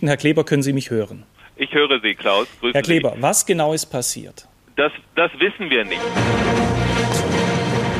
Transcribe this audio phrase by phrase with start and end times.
[0.00, 1.24] Herr Kleber, können Sie mich hören?
[1.56, 2.46] Ich höre Sie, Klaus.
[2.60, 3.22] Grüßen Herr Kleber, Sie.
[3.22, 4.46] was genau ist passiert?
[4.76, 6.00] Das, das wissen wir nicht.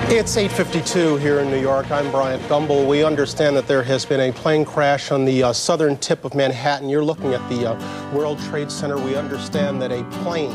[0.09, 1.87] It's 8:52 here in New York.
[1.91, 2.87] I'm Bryant Gumbel.
[2.87, 6.33] We understand that there has been a plane crash on the uh, southern tip of
[6.35, 6.89] Manhattan.
[6.89, 7.77] You're looking at the uh,
[8.15, 8.99] World Trade Center.
[8.99, 10.53] We understand that a plane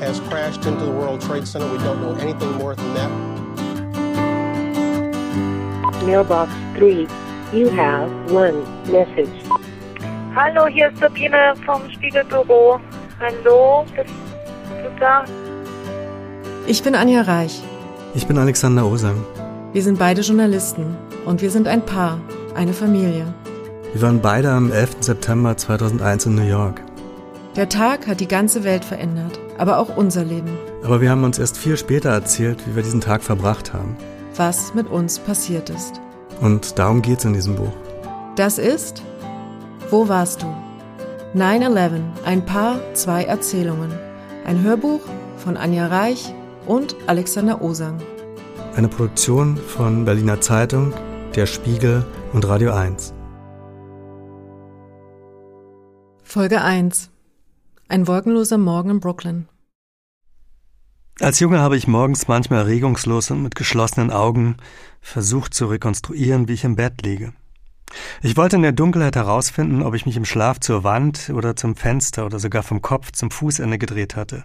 [0.00, 1.70] has crashed into the World Trade Center.
[1.70, 3.10] We don't know anything more than that.
[6.04, 7.06] Mailbox 3.
[7.52, 9.30] You have one message.
[10.34, 12.80] Hallo, hier ist Sabine vom Spiegelbüro.
[13.20, 14.08] Hallo, bist
[14.82, 15.26] du da?
[16.66, 17.62] Ich bin Anja Reich.
[18.14, 19.26] Ich bin Alexander Osang.
[19.74, 22.18] Wir sind beide Journalisten und wir sind ein Paar,
[22.54, 23.26] eine Familie.
[23.92, 24.96] Wir waren beide am 11.
[25.00, 26.80] September 2001 in New York.
[27.54, 30.56] Der Tag hat die ganze Welt verändert, aber auch unser Leben.
[30.82, 33.98] Aber wir haben uns erst viel später erzählt, wie wir diesen Tag verbracht haben.
[34.36, 36.00] Was mit uns passiert ist.
[36.40, 37.72] Und darum geht's in diesem Buch.
[38.34, 39.02] Das ist
[39.92, 40.46] Wo warst du?
[41.34, 43.92] 9-11, ein Paar, zwei Erzählungen.
[44.46, 45.02] Ein Hörbuch
[45.36, 46.32] von Anja Reich
[46.64, 48.00] und Alexander Osang.
[48.74, 50.94] Eine Produktion von Berliner Zeitung,
[51.34, 53.12] Der Spiegel und Radio 1.
[56.22, 57.10] Folge 1.
[57.88, 59.46] Ein wolkenloser Morgen in Brooklyn.
[61.20, 64.56] Als Junge habe ich morgens manchmal regungslos und mit geschlossenen Augen
[65.02, 67.34] versucht zu rekonstruieren, wie ich im Bett liege.
[68.22, 71.76] Ich wollte in der Dunkelheit herausfinden, ob ich mich im Schlaf zur Wand oder zum
[71.76, 74.44] Fenster oder sogar vom Kopf zum Fußende gedreht hatte.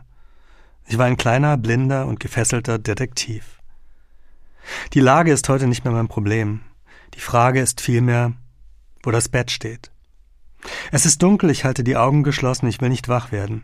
[0.85, 3.59] Ich war ein kleiner, blinder und gefesselter Detektiv.
[4.93, 6.61] Die Lage ist heute nicht mehr mein Problem.
[7.13, 8.33] Die Frage ist vielmehr,
[9.03, 9.91] wo das Bett steht.
[10.91, 13.63] Es ist dunkel, ich halte die Augen geschlossen, ich will nicht wach werden.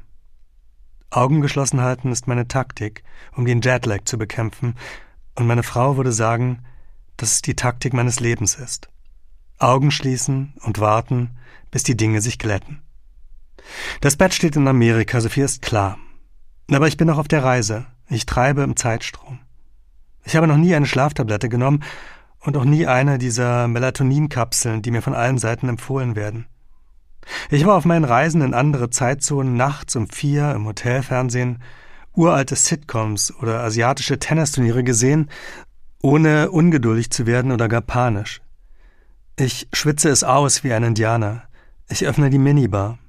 [1.09, 3.03] Augen geschlossen halten ist meine Taktik,
[3.35, 4.75] um den Jetlag zu bekämpfen,
[5.35, 6.63] und meine Frau würde sagen,
[7.17, 8.89] dass es die Taktik meines Lebens ist.
[9.63, 11.37] Augen schließen und warten,
[11.71, 12.81] bis die Dinge sich glätten.
[14.01, 15.97] Das Bett steht in Amerika, so viel ist klar.
[16.71, 17.85] Aber ich bin noch auf der Reise.
[18.09, 19.39] Ich treibe im Zeitstrom.
[20.25, 21.83] Ich habe noch nie eine Schlaftablette genommen
[22.39, 26.45] und auch nie eine dieser Melatoninkapseln, die mir von allen Seiten empfohlen werden.
[27.49, 31.59] Ich war auf meinen Reisen in andere Zeitzonen nachts um vier im Hotelfernsehen
[32.15, 35.29] uralte Sitcoms oder asiatische Tennisturniere gesehen,
[36.01, 38.41] ohne ungeduldig zu werden oder gar panisch.
[39.35, 41.43] Ich schwitze es aus wie ein Indianer.
[41.89, 42.99] Ich öffne die Minibar.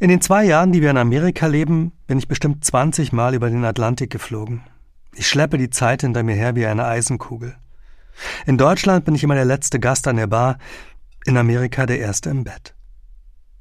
[0.00, 3.50] In den zwei Jahren, die wir in Amerika leben, bin ich bestimmt 20 Mal über
[3.50, 4.62] den Atlantik geflogen.
[5.14, 7.54] Ich schleppe die Zeit hinter mir her wie eine Eisenkugel.
[8.46, 10.56] In Deutschland bin ich immer der letzte Gast an der Bar,
[11.26, 12.74] in Amerika der erste im Bett.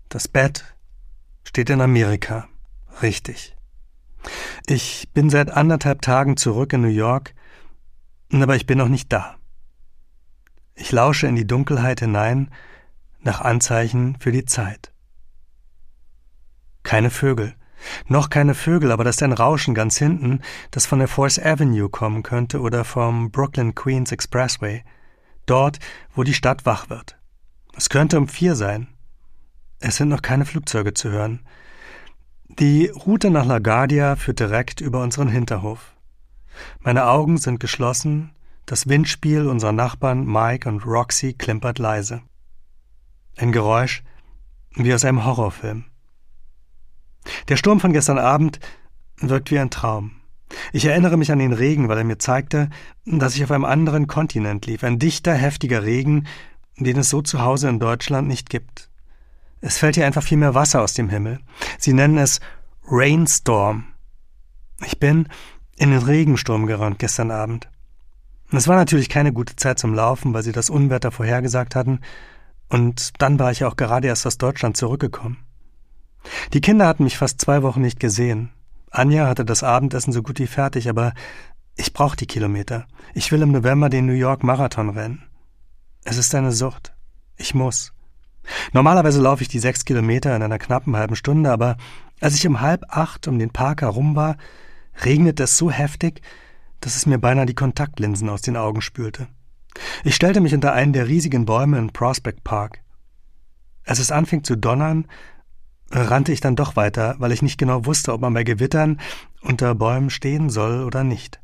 [0.08, 0.64] Das Bett
[1.44, 2.48] steht in Amerika.
[3.02, 3.54] Richtig.
[4.66, 7.34] Ich bin seit anderthalb Tagen zurück in New York,
[8.32, 9.36] aber ich bin noch nicht da.
[10.76, 12.52] Ich lausche in die Dunkelheit hinein
[13.22, 14.92] nach Anzeichen für die Zeit.
[16.84, 17.56] Keine Vögel.
[18.08, 20.42] Noch keine Vögel, aber das ist ein Rauschen ganz hinten,
[20.72, 24.84] das von der Force Avenue kommen könnte oder vom Brooklyn Queens Expressway.
[25.46, 25.80] Dort,
[26.14, 27.18] wo die Stadt wach wird.
[27.76, 28.88] Es könnte um vier sein.
[29.80, 31.46] Es sind noch keine Flugzeuge zu hören.
[32.48, 35.94] Die Route nach LaGuardia führt direkt über unseren Hinterhof.
[36.80, 38.35] Meine Augen sind geschlossen,
[38.66, 42.22] das Windspiel unserer Nachbarn Mike und Roxy klimpert leise.
[43.38, 44.04] Ein Geräusch
[44.76, 45.86] wie aus einem Horrorfilm.
[47.48, 48.60] Der Sturm von gestern Abend
[49.18, 50.12] wirkt wie ein Traum.
[50.74, 52.70] Ich erinnere mich an den Regen, weil er mir zeigte,
[53.06, 54.84] dass ich auf einem anderen Kontinent lief.
[54.84, 56.28] Ein dichter, heftiger Regen,
[56.78, 58.90] den es so zu Hause in Deutschland nicht gibt.
[59.62, 61.40] Es fällt hier einfach viel mehr Wasser aus dem Himmel.
[61.80, 62.40] Sie nennen es
[62.88, 63.86] Rainstorm.
[64.86, 65.28] Ich bin
[65.78, 67.70] in den Regensturm gerannt gestern Abend.
[68.52, 72.00] Es war natürlich keine gute Zeit zum Laufen, weil sie das Unwetter vorhergesagt hatten,
[72.70, 75.38] und dann war ich auch gerade erst aus Deutschland zurückgekommen.
[76.54, 78.50] Die Kinder hatten mich fast zwei Wochen nicht gesehen.
[78.90, 81.14] Anja hatte das Abendessen so gut wie fertig, aber
[81.76, 82.88] ich brauche die Kilometer.
[83.14, 85.24] Ich will im November den New York Marathon rennen.
[86.04, 86.94] Es ist eine Sucht.
[87.38, 87.94] Ich muss.
[88.74, 91.78] Normalerweise laufe ich die sechs Kilometer in einer knappen halben Stunde, aber
[92.22, 94.38] als ich um halb acht um den Park herum war,
[95.04, 96.22] regnete es so heftig,
[96.86, 99.28] dass es mir beinahe die Kontaktlinsen aus den Augen spülte.
[100.04, 102.84] Ich stellte mich unter einen der riesigen Bäume in Prospect Park.
[103.86, 105.08] Als es anfing zu donnern,
[105.90, 109.02] rannte ich dann doch weiter, weil ich nicht genau wusste, ob man bei Gewittern
[109.42, 111.42] unter Bäumen stehen soll oder nicht.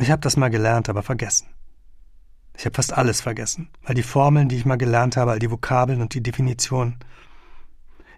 [0.00, 1.46] Ich habe das mal gelernt, aber vergessen.
[2.58, 5.52] Ich habe fast alles vergessen, all die Formeln, die ich mal gelernt habe, all die
[5.52, 6.96] Vokabeln und die Definitionen.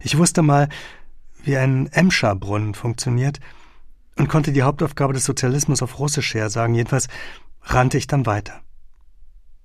[0.00, 0.70] Ich wusste mal,
[1.44, 3.38] wie ein Emscher-Brunnen funktioniert
[4.17, 6.75] und konnte die Hauptaufgabe des Sozialismus auf Russisch her sagen.
[6.75, 7.09] Jedenfalls
[7.62, 8.61] rannte ich dann weiter.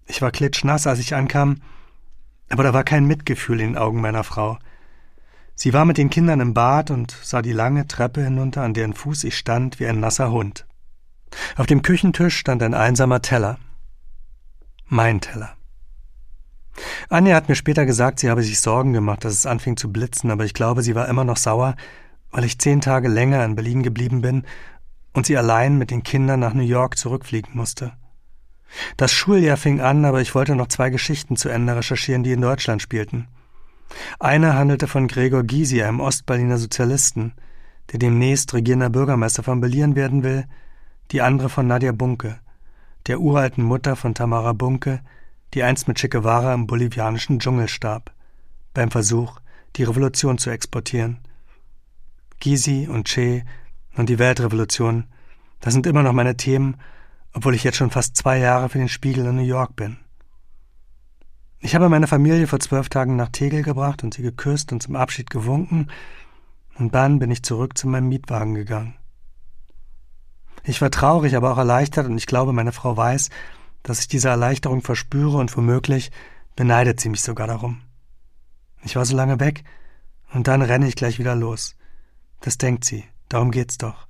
[0.05, 1.61] Ich war klitschnass, als ich ankam,
[2.49, 4.57] aber da war kein Mitgefühl in den Augen meiner Frau.
[5.53, 8.93] Sie war mit den Kindern im Bad und sah die lange Treppe hinunter, an deren
[8.93, 10.65] Fuß ich stand wie ein nasser Hund.
[11.55, 13.57] Auf dem Küchentisch stand ein einsamer Teller.
[14.85, 15.57] Mein Teller.
[17.09, 20.31] Anja hat mir später gesagt, sie habe sich Sorgen gemacht, dass es anfing zu blitzen,
[20.31, 21.75] aber ich glaube, sie war immer noch sauer,
[22.31, 24.43] weil ich zehn Tage länger in Berlin geblieben bin
[25.13, 27.93] und sie allein mit den Kindern nach New York zurückfliegen musste.
[28.97, 32.41] Das Schuljahr fing an, aber ich wollte noch zwei Geschichten zu Ende recherchieren, die in
[32.41, 33.27] Deutschland spielten.
[34.19, 37.33] Eine handelte von Gregor Gysi, einem Ostberliner Sozialisten,
[37.91, 40.45] der demnächst regierender Bürgermeister von Berlin werden will,
[41.11, 42.39] die andere von Nadia Bunke,
[43.07, 45.01] der uralten Mutter von Tamara Bunke,
[45.53, 48.11] die einst mit Che Guevara im bolivianischen Dschungel starb,
[48.73, 49.39] beim Versuch,
[49.77, 51.19] die Revolution zu exportieren.
[52.39, 53.43] Gysi und Che
[53.95, 55.05] und die Weltrevolution,
[55.59, 56.77] das sind immer noch meine Themen,
[57.33, 59.97] obwohl ich jetzt schon fast zwei Jahre für den Spiegel in New York bin.
[61.59, 64.95] Ich habe meine Familie vor zwölf Tagen nach Tegel gebracht und sie geküsst und zum
[64.95, 65.89] Abschied gewunken,
[66.77, 68.95] und dann bin ich zurück zu meinem Mietwagen gegangen.
[70.63, 73.29] Ich war traurig, aber auch erleichtert, und ich glaube, meine Frau weiß,
[73.81, 76.11] dass ich diese Erleichterung verspüre, und womöglich
[76.55, 77.81] beneidet sie mich sogar darum.
[78.83, 79.63] Ich war so lange weg,
[80.33, 81.75] und dann renne ich gleich wieder los.
[82.41, 84.07] Das denkt sie, darum geht's doch.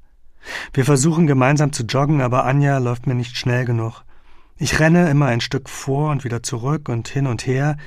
[0.74, 4.03] Wir versuchen gemeinsam zu joggen, aber Anja läuft mir nicht schnell genug.
[4.57, 7.77] Ich renne immer ein Stück vor und wieder zurück und hin und her,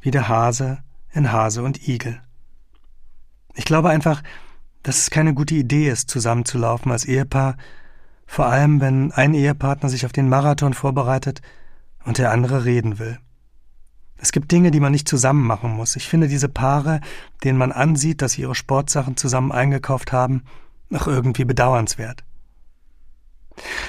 [0.00, 0.78] wie der Hase
[1.12, 2.20] in Hase und Igel.
[3.54, 4.22] Ich glaube einfach,
[4.82, 7.56] dass es keine gute Idee ist, zusammenzulaufen als Ehepaar,
[8.26, 11.42] vor allem wenn ein Ehepartner sich auf den Marathon vorbereitet
[12.04, 13.18] und der andere reden will.
[14.18, 15.96] Es gibt Dinge, die man nicht zusammen machen muss.
[15.96, 17.00] Ich finde diese Paare,
[17.44, 20.42] denen man ansieht, dass sie ihre Sportsachen zusammen eingekauft haben,
[20.88, 22.24] noch irgendwie bedauernswert.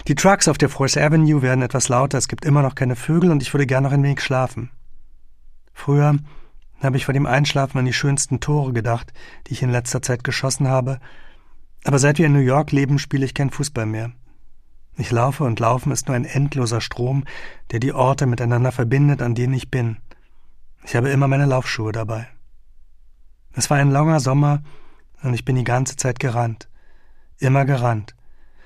[0.07, 3.31] Die Trucks auf der Force Avenue werden etwas lauter, es gibt immer noch keine Vögel
[3.31, 4.69] und ich würde gern noch ein wenig schlafen.
[5.73, 6.17] Früher
[6.81, 9.11] habe ich vor dem Einschlafen an die schönsten Tore gedacht,
[9.47, 10.99] die ich in letzter Zeit geschossen habe,
[11.83, 14.11] aber seit wir in New York leben, spiele ich kein Fußball mehr.
[14.97, 17.23] Ich laufe und laufen ist nur ein endloser Strom,
[17.71, 19.97] der die Orte miteinander verbindet, an denen ich bin.
[20.87, 22.29] Ich habe immer meine Laufschuhe dabei.
[23.51, 24.63] Es war ein langer Sommer
[25.21, 26.69] und ich bin die ganze Zeit gerannt.
[27.39, 28.15] Immer gerannt.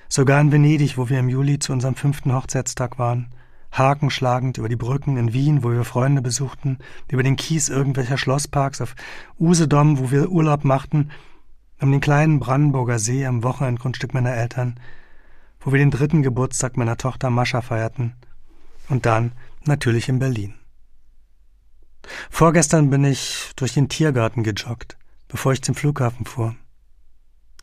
[0.08, 3.34] Sogar in Venedig, wo wir im Juli zu unserem fünften Hochzeitstag waren.
[3.72, 6.78] Hakenschlagend über die Brücken in Wien, wo wir Freunde besuchten,
[7.10, 8.94] über den Kies irgendwelcher Schlossparks, auf
[9.40, 11.10] Usedom, wo wir Urlaub machten,
[11.80, 14.78] um den kleinen Brandenburger See am Wochenendgrundstück meiner Eltern,
[15.60, 18.14] wo wir den dritten Geburtstag meiner Tochter Mascha feierten.
[18.88, 19.32] Und dann
[19.64, 20.54] natürlich in Berlin.
[22.30, 24.96] Vorgestern bin ich durch den Tiergarten gejoggt,
[25.28, 26.54] bevor ich zum Flughafen fuhr.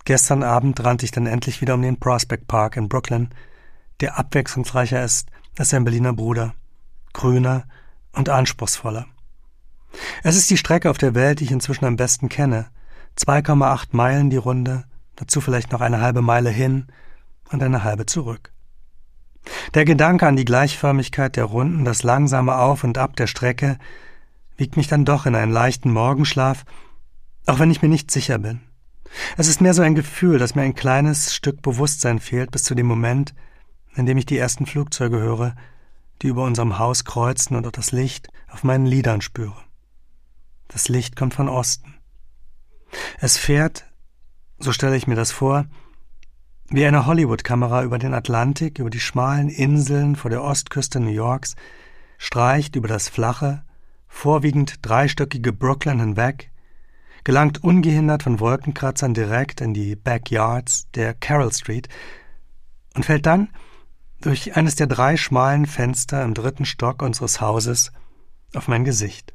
[0.05, 3.29] Gestern Abend rannte ich dann endlich wieder um den Prospect Park in Brooklyn,
[3.99, 6.53] der abwechslungsreicher ist als sein Berliner Bruder,
[7.13, 7.65] grüner
[8.13, 9.05] und anspruchsvoller.
[10.23, 12.67] Es ist die Strecke auf der Welt, die ich inzwischen am besten kenne.
[13.17, 16.87] 2,8 Meilen die Runde, dazu vielleicht noch eine halbe Meile hin
[17.51, 18.53] und eine halbe zurück.
[19.73, 23.77] Der Gedanke an die Gleichförmigkeit der Runden, das langsame Auf und Ab der Strecke,
[24.59, 26.65] wiegt mich dann doch in einen leichten Morgenschlaf,
[27.45, 28.59] auch wenn ich mir nicht sicher bin.
[29.37, 32.75] Es ist mehr so ein Gefühl, dass mir ein kleines Stück Bewusstsein fehlt bis zu
[32.75, 33.33] dem Moment,
[33.95, 35.55] in dem ich die ersten Flugzeuge höre,
[36.21, 39.63] die über unserem Haus kreuzen und auch das Licht auf meinen Lidern spüre.
[40.67, 41.95] Das Licht kommt von Osten.
[43.19, 43.85] Es fährt,
[44.59, 45.65] so stelle ich mir das vor,
[46.69, 51.55] wie eine Hollywood-Kamera über den Atlantik, über die schmalen Inseln vor der Ostküste New Yorks,
[52.19, 53.63] streicht über das flache,
[54.09, 56.51] vorwiegend dreistöckige Brooklyn hinweg,
[57.23, 61.87] gelangt ungehindert von Wolkenkratzern direkt in die Backyards der Carroll Street
[62.95, 63.49] und fällt dann
[64.19, 67.91] durch eines der drei schmalen Fenster im dritten Stock unseres Hauses
[68.53, 69.33] auf mein Gesicht.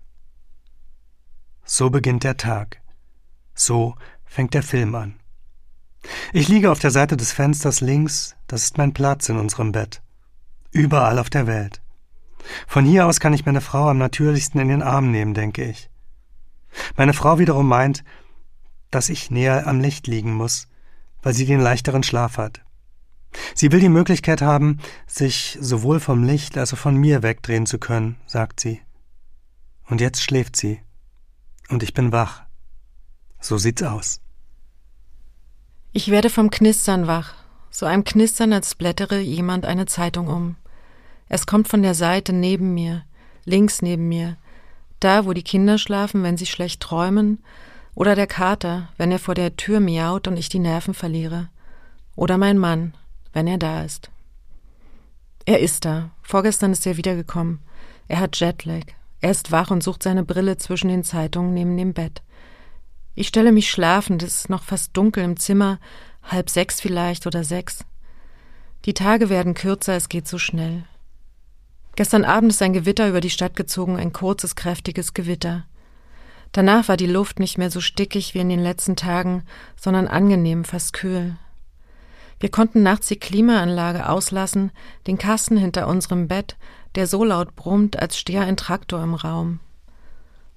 [1.64, 2.82] So beginnt der Tag.
[3.54, 5.14] So fängt der Film an.
[6.34, 10.02] Ich liege auf der Seite des Fensters links, das ist mein Platz in unserem Bett.
[10.70, 11.80] Überall auf der Welt.
[12.66, 15.90] Von hier aus kann ich meine Frau am natürlichsten in den Arm nehmen, denke ich.
[16.96, 18.04] Meine Frau wiederum meint,
[18.90, 20.68] dass ich näher am Licht liegen muss,
[21.22, 22.62] weil sie den leichteren Schlaf hat.
[23.54, 27.78] Sie will die Möglichkeit haben, sich sowohl vom Licht als auch von mir wegdrehen zu
[27.78, 28.80] können, sagt sie.
[29.86, 30.80] Und jetzt schläft sie.
[31.68, 32.42] Und ich bin wach.
[33.40, 34.20] So sieht's aus.
[35.92, 37.34] Ich werde vom Knistern wach,
[37.70, 40.56] so einem Knistern, als blättere jemand eine Zeitung um.
[41.28, 43.04] Es kommt von der Seite neben mir,
[43.44, 44.36] links neben mir,
[45.00, 47.42] da, wo die Kinder schlafen, wenn sie schlecht träumen,
[47.94, 51.48] oder der Kater, wenn er vor der Tür miaut und ich die Nerven verliere,
[52.16, 52.94] oder mein Mann,
[53.32, 54.10] wenn er da ist.
[55.46, 56.10] Er ist da.
[56.22, 57.60] Vorgestern ist er wiedergekommen.
[58.08, 58.84] Er hat Jetlag.
[59.20, 62.22] Er ist wach und sucht seine Brille zwischen den Zeitungen neben dem Bett.
[63.14, 65.78] Ich stelle mich schlafend, es ist noch fast dunkel im Zimmer,
[66.22, 67.84] halb sechs vielleicht oder sechs.
[68.86, 70.84] Die Tage werden kürzer, es geht so schnell.
[71.96, 75.64] Gestern Abend ist ein Gewitter über die Stadt gezogen, ein kurzes, kräftiges Gewitter.
[76.50, 79.44] Danach war die Luft nicht mehr so stickig wie in den letzten Tagen,
[79.76, 81.36] sondern angenehm, fast kühl.
[82.40, 84.72] Wir konnten nachts die Klimaanlage auslassen,
[85.06, 86.56] den Kasten hinter unserem Bett,
[86.94, 89.60] der so laut brummt, als stehe ein Traktor im Raum.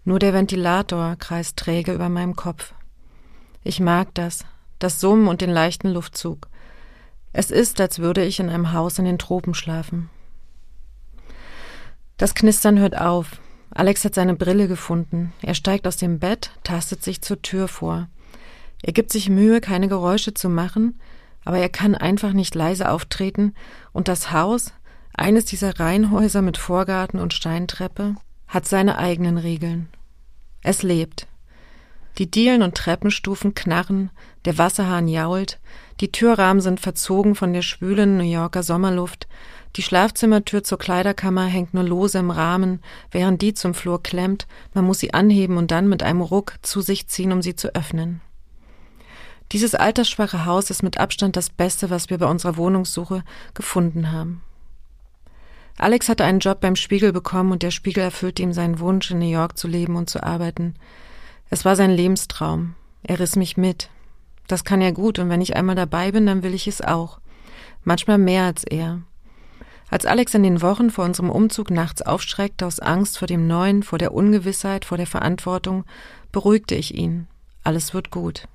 [0.03, 2.73] Nur der Ventilator kreist träge über meinem Kopf.
[3.63, 4.45] Ich mag das,
[4.79, 6.47] das Summen und den leichten Luftzug.
[7.33, 10.09] Es ist, als würde ich in einem Haus in den Tropen schlafen.
[12.17, 13.39] Das Knistern hört auf.
[13.69, 15.33] Alex hat seine Brille gefunden.
[15.43, 18.07] Er steigt aus dem Bett, tastet sich zur Tür vor.
[18.81, 20.99] Er gibt sich Mühe, keine Geräusche zu machen,
[21.45, 23.53] aber er kann einfach nicht leise auftreten,
[23.93, 24.73] und das Haus,
[25.13, 28.15] eines dieser Reihenhäuser mit Vorgarten und Steintreppe,
[28.47, 29.87] hat seine eigenen Regeln.
[30.63, 31.27] Es lebt.
[32.17, 34.09] Die Dielen und Treppenstufen knarren,
[34.45, 35.59] der Wasserhahn jault,
[35.99, 39.27] die Türrahmen sind verzogen von der schwülen New Yorker Sommerluft,
[39.77, 42.81] die Schlafzimmertür zur Kleiderkammer hängt nur lose im Rahmen,
[43.11, 46.81] während die zum Flur klemmt, man muss sie anheben und dann mit einem Ruck zu
[46.81, 48.21] sich ziehen, um sie zu öffnen.
[49.51, 54.41] Dieses altersschwache Haus ist mit Abstand das Beste, was wir bei unserer Wohnungssuche gefunden haben.
[55.77, 59.19] Alex hatte einen Job beim Spiegel bekommen und der Spiegel erfüllte ihm seinen Wunsch, in
[59.19, 60.73] New York zu leben und zu arbeiten.
[61.51, 62.73] Es war sein Lebenstraum.
[63.03, 63.89] Er riss mich mit.
[64.47, 67.19] Das kann er gut und wenn ich einmal dabei bin, dann will ich es auch.
[67.83, 69.01] Manchmal mehr als er.
[69.89, 73.83] Als Alex in den Wochen vor unserem Umzug nachts aufschreckte aus Angst vor dem Neuen,
[73.83, 75.85] vor der Ungewissheit, vor der Verantwortung,
[76.31, 77.27] beruhigte ich ihn.
[77.63, 78.47] Alles wird gut.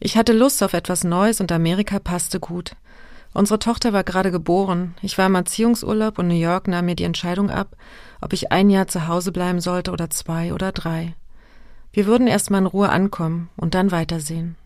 [0.00, 2.76] Ich hatte Lust auf etwas Neues und Amerika passte gut.
[3.32, 4.94] Unsere Tochter war gerade geboren.
[5.02, 7.76] Ich war im Erziehungsurlaub und New York nahm mir die Entscheidung ab,
[8.20, 11.14] ob ich ein Jahr zu Hause bleiben sollte oder zwei oder drei.
[11.92, 14.56] Wir würden erst mal in Ruhe ankommen und dann weitersehen.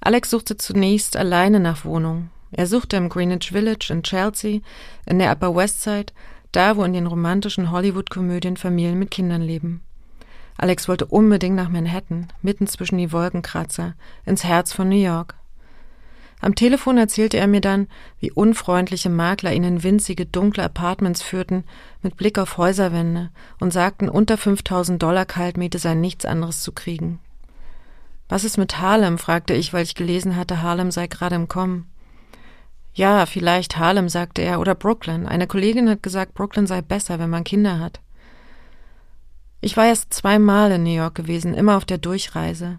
[0.00, 2.30] Alex suchte zunächst alleine nach Wohnung.
[2.52, 4.60] Er suchte im Greenwich Village in Chelsea,
[5.06, 6.12] in der Upper West Side,
[6.52, 9.82] da wo in den romantischen Hollywood-Komödien Familien mit Kindern leben.
[10.56, 13.94] Alex wollte unbedingt nach Manhattan, mitten zwischen die Wolkenkratzer,
[14.26, 15.34] ins Herz von New York.
[16.42, 17.86] Am Telefon erzählte er mir dann,
[18.18, 21.64] wie unfreundliche Makler ihn in winzige, dunkle Apartments führten,
[22.02, 27.18] mit Blick auf Häuserwände und sagten, unter 5000 Dollar Kaltmiete sei nichts anderes zu kriegen.
[28.28, 29.18] Was ist mit Harlem?
[29.18, 31.89] fragte ich, weil ich gelesen hatte, Harlem sei gerade im Kommen.
[32.92, 35.26] Ja, vielleicht Harlem, sagte er, oder Brooklyn.
[35.26, 38.00] Eine Kollegin hat gesagt, Brooklyn sei besser, wenn man Kinder hat.
[39.60, 42.78] Ich war erst zweimal in New York gewesen, immer auf der Durchreise.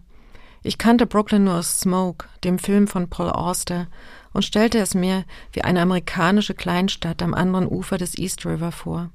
[0.63, 3.87] Ich kannte Brooklyn nur aus Smoke, dem Film von Paul Auster,
[4.33, 9.09] und stellte es mir wie eine amerikanische Kleinstadt am anderen Ufer des East River vor.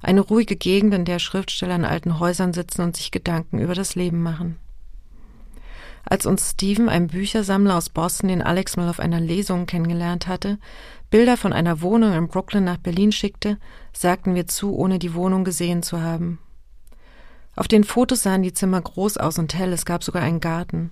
[0.00, 3.94] Eine ruhige Gegend, in der Schriftsteller in alten Häusern sitzen und sich Gedanken über das
[3.94, 4.56] Leben machen.
[6.04, 10.58] Als uns Steven, ein Büchersammler aus Boston, den Alex mal auf einer Lesung kennengelernt hatte,
[11.10, 13.58] Bilder von einer Wohnung in Brooklyn nach Berlin schickte,
[13.92, 16.38] sagten wir zu, ohne die Wohnung gesehen zu haben.
[17.56, 20.90] Auf den Fotos sahen die Zimmer groß aus und hell, es gab sogar einen Garten.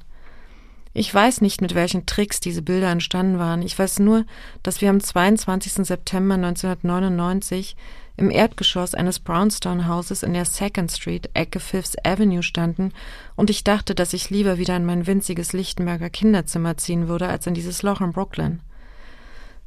[0.95, 3.63] Ich weiß nicht, mit welchen Tricks diese Bilder entstanden waren.
[3.63, 4.27] Ich weiß nur,
[4.63, 5.87] dass wir am 22.
[5.87, 7.77] September 1999
[8.17, 12.93] im Erdgeschoss eines Brownstone-Hauses in der Second Street, Ecke Fifth Avenue standen
[13.37, 17.47] und ich dachte, dass ich lieber wieder in mein winziges Lichtenberger Kinderzimmer ziehen würde, als
[17.47, 18.61] in dieses Loch in Brooklyn.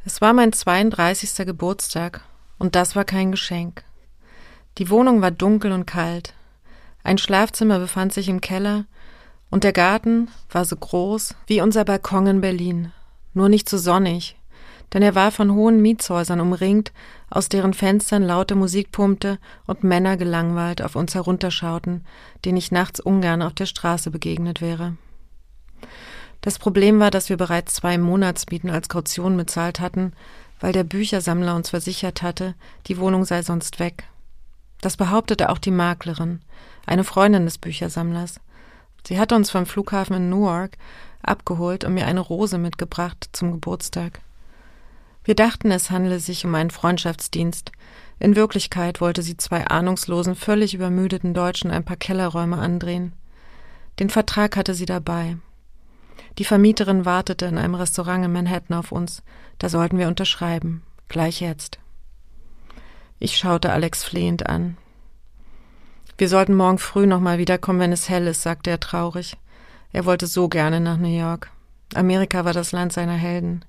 [0.06, 1.46] Es war mein 32.
[1.46, 2.22] Geburtstag
[2.60, 3.84] und das war kein Geschenk.
[4.78, 6.34] Die Wohnung war dunkel und kalt.
[7.04, 8.86] Ein Schlafzimmer befand sich im Keller
[9.50, 12.92] und der Garten war so groß wie unser Balkon in Berlin,
[13.34, 14.36] nur nicht so sonnig,
[14.94, 16.92] denn er war von hohen Mietshäusern umringt,
[17.30, 22.06] aus deren Fenstern laute Musik pumpte und Männer gelangweilt auf uns herunterschauten,
[22.44, 24.96] denen ich nachts ungern auf der Straße begegnet wäre.
[26.42, 30.14] Das Problem war, dass wir bereits zwei Monatsmieten als Kaution bezahlt hatten,
[30.60, 32.56] weil der Büchersammler uns versichert hatte,
[32.88, 34.06] die Wohnung sei sonst weg.
[34.82, 36.42] Das behauptete auch die Maklerin,
[36.86, 38.40] eine Freundin des Büchersammlers.
[39.08, 40.78] Sie hatte uns vom Flughafen in Newark
[41.24, 44.22] abgeholt und mir eine Rose mitgebracht zum Geburtstag.
[45.26, 47.72] Wir dachten, es handle sich um einen Freundschaftsdienst.
[48.20, 53.14] In Wirklichkeit wollte sie zwei ahnungslosen, völlig übermüdeten Deutschen ein paar Kellerräume andrehen.
[54.00, 55.38] Den Vertrag hatte sie dabei.
[56.38, 59.24] Die Vermieterin wartete in einem Restaurant in Manhattan auf uns.
[59.58, 60.84] Da sollten wir unterschreiben.
[61.08, 61.80] Gleich jetzt.
[63.18, 64.78] Ich schaute Alex flehend an.
[66.20, 69.38] Wir sollten morgen früh nochmal wiederkommen, wenn es hell ist, sagte er traurig.
[69.92, 71.52] Er wollte so gerne nach New York.
[71.96, 73.66] Amerika war das Land seiner Helden.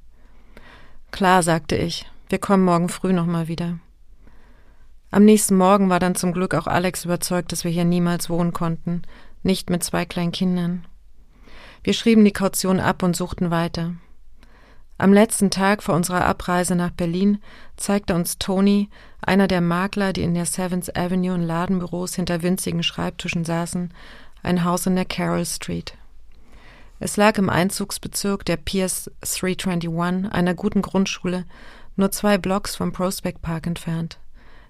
[1.10, 3.78] Klar, sagte ich, wir kommen morgen früh nochmal wieder.
[5.10, 8.52] Am nächsten Morgen war dann zum Glück auch Alex überzeugt, dass wir hier niemals wohnen
[8.52, 9.02] konnten.
[9.42, 10.84] nicht mit zwei kleinen Kindern.
[11.84, 13.94] Wir schrieben die Kaution ab und suchten weiter.
[14.98, 17.38] Am letzten Tag vor unserer Abreise nach Berlin
[17.76, 18.88] zeigte uns Tony,
[19.20, 23.92] einer der Makler, die in der Seventh Avenue in Ladenbüros hinter winzigen Schreibtischen saßen,
[24.42, 25.96] ein Haus in der Carroll Street.
[26.98, 31.44] Es lag im Einzugsbezirk der Pierce 321, einer guten Grundschule,
[31.96, 34.18] nur zwei Blocks vom Prospect Park entfernt.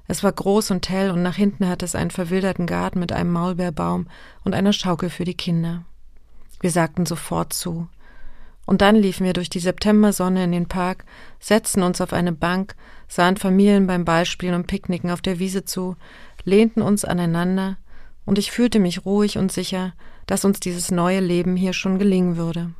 [0.08, 3.32] Es war groß und hell und nach hinten hatte es einen verwilderten Garten mit einem
[3.32, 4.08] Maulbeerbaum
[4.44, 5.84] und einer Schaukel für die Kinder.
[6.60, 7.88] Wir sagten sofort zu.
[8.66, 11.04] Und dann liefen wir durch die Septembersonne in den Park,
[11.38, 12.74] setzten uns auf eine Bank,
[13.06, 15.96] sahen Familien beim Ballspielen und Picknicken auf der Wiese zu,
[16.44, 17.76] lehnten uns aneinander,
[18.24, 19.92] und ich fühlte mich ruhig und sicher,
[20.26, 22.72] dass uns dieses neue Leben hier schon gelingen würde.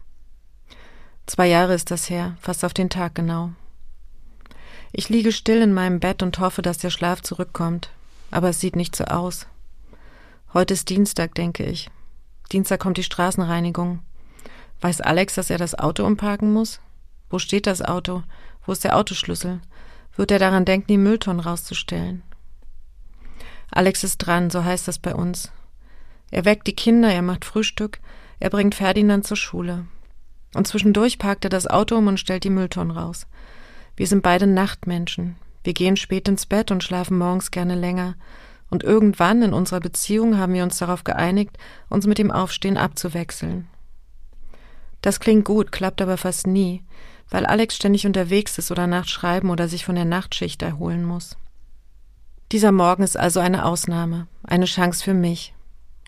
[1.26, 3.50] Zwei Jahre ist das her, fast auf den Tag genau.
[4.92, 7.90] Ich liege still in meinem Bett und hoffe, dass der Schlaf zurückkommt,
[8.30, 9.46] aber es sieht nicht so aus.
[10.54, 11.90] Heute ist Dienstag, denke ich.
[12.52, 14.00] Dienstag kommt die Straßenreinigung.
[14.80, 16.80] Weiß Alex, dass er das Auto umparken muss?
[17.28, 18.22] Wo steht das Auto?
[18.64, 19.60] Wo ist der Autoschlüssel?
[20.14, 22.22] Wird er daran denken, die Mülltonnen rauszustellen?
[23.70, 25.50] Alex ist dran, so heißt das bei uns.
[26.30, 28.00] Er weckt die Kinder, er macht Frühstück,
[28.40, 29.87] er bringt Ferdinand zur Schule.
[30.54, 33.26] Und zwischendurch parkt er das Auto um und stellt die Mülltonnen raus.
[33.97, 35.37] Wir sind beide Nachtmenschen.
[35.64, 38.14] Wir gehen spät ins Bett und schlafen morgens gerne länger.
[38.71, 41.56] Und irgendwann in unserer Beziehung haben wir uns darauf geeinigt,
[41.88, 43.68] uns mit dem Aufstehen abzuwechseln.
[45.02, 46.83] Das klingt gut, klappt aber fast nie,
[47.30, 51.37] weil Alex ständig unterwegs ist oder nachts schreiben oder sich von der Nachtschicht erholen muss.
[52.52, 55.54] Dieser Morgen ist also eine Ausnahme, eine Chance für mich.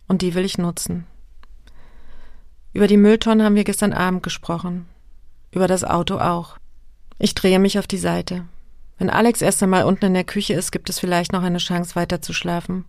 [0.09, 1.07] Und die will ich nutzen.
[2.73, 4.87] Über die Mülltonnen haben wir gestern Abend gesprochen.
[5.53, 6.59] Über das Auto auch.
[7.19, 8.45] Ich drehe mich auf die Seite.
[8.99, 11.95] Wenn Alex erst einmal unten in der Küche ist, gibt es vielleicht noch eine Chance,
[11.95, 12.85] weiter zu schlafen.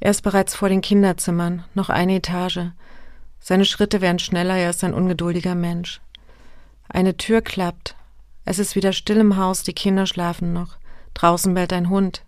[0.00, 2.70] Er ist bereits vor den Kinderzimmern, noch eine Etage.
[3.40, 6.00] Seine Schritte werden schneller, er ist ein ungeduldiger Mensch.
[6.88, 7.96] Eine Tür klappt.
[8.44, 10.76] Es ist wieder still im Haus, die Kinder schlafen noch.
[11.14, 12.24] Draußen bellt ein Hund.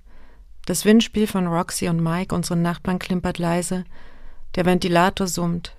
[0.67, 3.85] Das Windspiel von Roxy und Mike, unseren Nachbarn, klimpert leise.
[4.57, 5.77] Der Ventilator summt.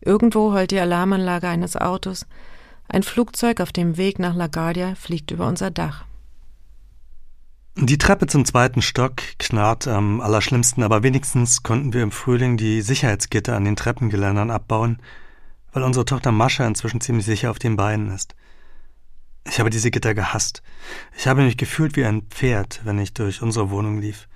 [0.00, 2.26] Irgendwo heult die Alarmanlage eines Autos.
[2.88, 6.04] Ein Flugzeug auf dem Weg nach LaGuardia fliegt über unser Dach.
[7.78, 12.80] Die Treppe zum zweiten Stock knarrt am allerschlimmsten, aber wenigstens konnten wir im Frühling die
[12.80, 15.02] Sicherheitsgitter an den Treppengeländern abbauen,
[15.72, 18.34] weil unsere Tochter Mascha inzwischen ziemlich sicher auf den Beinen ist.
[19.44, 20.62] Ich habe diese Gitter gehasst.
[21.16, 24.26] Ich habe mich gefühlt wie ein Pferd, wenn ich durch unsere Wohnung lief.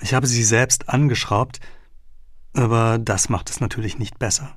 [0.00, 1.58] Ich habe sie selbst angeschraubt,
[2.54, 4.56] aber das macht es natürlich nicht besser.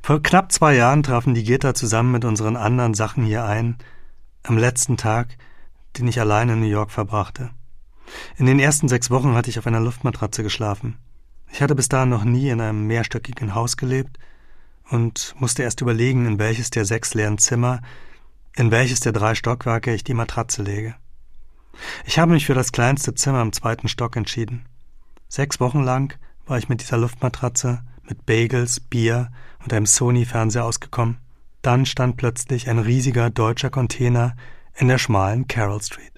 [0.00, 3.78] Vor knapp zwei Jahren trafen die Gitter zusammen mit unseren anderen Sachen hier ein,
[4.44, 5.36] am letzten Tag,
[5.98, 7.50] den ich allein in New York verbrachte.
[8.36, 10.98] In den ersten sechs Wochen hatte ich auf einer Luftmatratze geschlafen.
[11.50, 14.18] Ich hatte bis dahin noch nie in einem mehrstöckigen Haus gelebt
[14.90, 17.80] und musste erst überlegen, in welches der sechs leeren Zimmer,
[18.54, 20.94] in welches der drei Stockwerke ich die Matratze lege.
[22.04, 24.64] Ich habe mich für das kleinste Zimmer im zweiten Stock entschieden.
[25.28, 29.30] Sechs Wochen lang war ich mit dieser Luftmatratze, mit Bagels, Bier
[29.62, 31.18] und einem Sony-Fernseher ausgekommen.
[31.62, 34.36] Dann stand plötzlich ein riesiger deutscher Container
[34.76, 36.12] in der schmalen Carroll Street.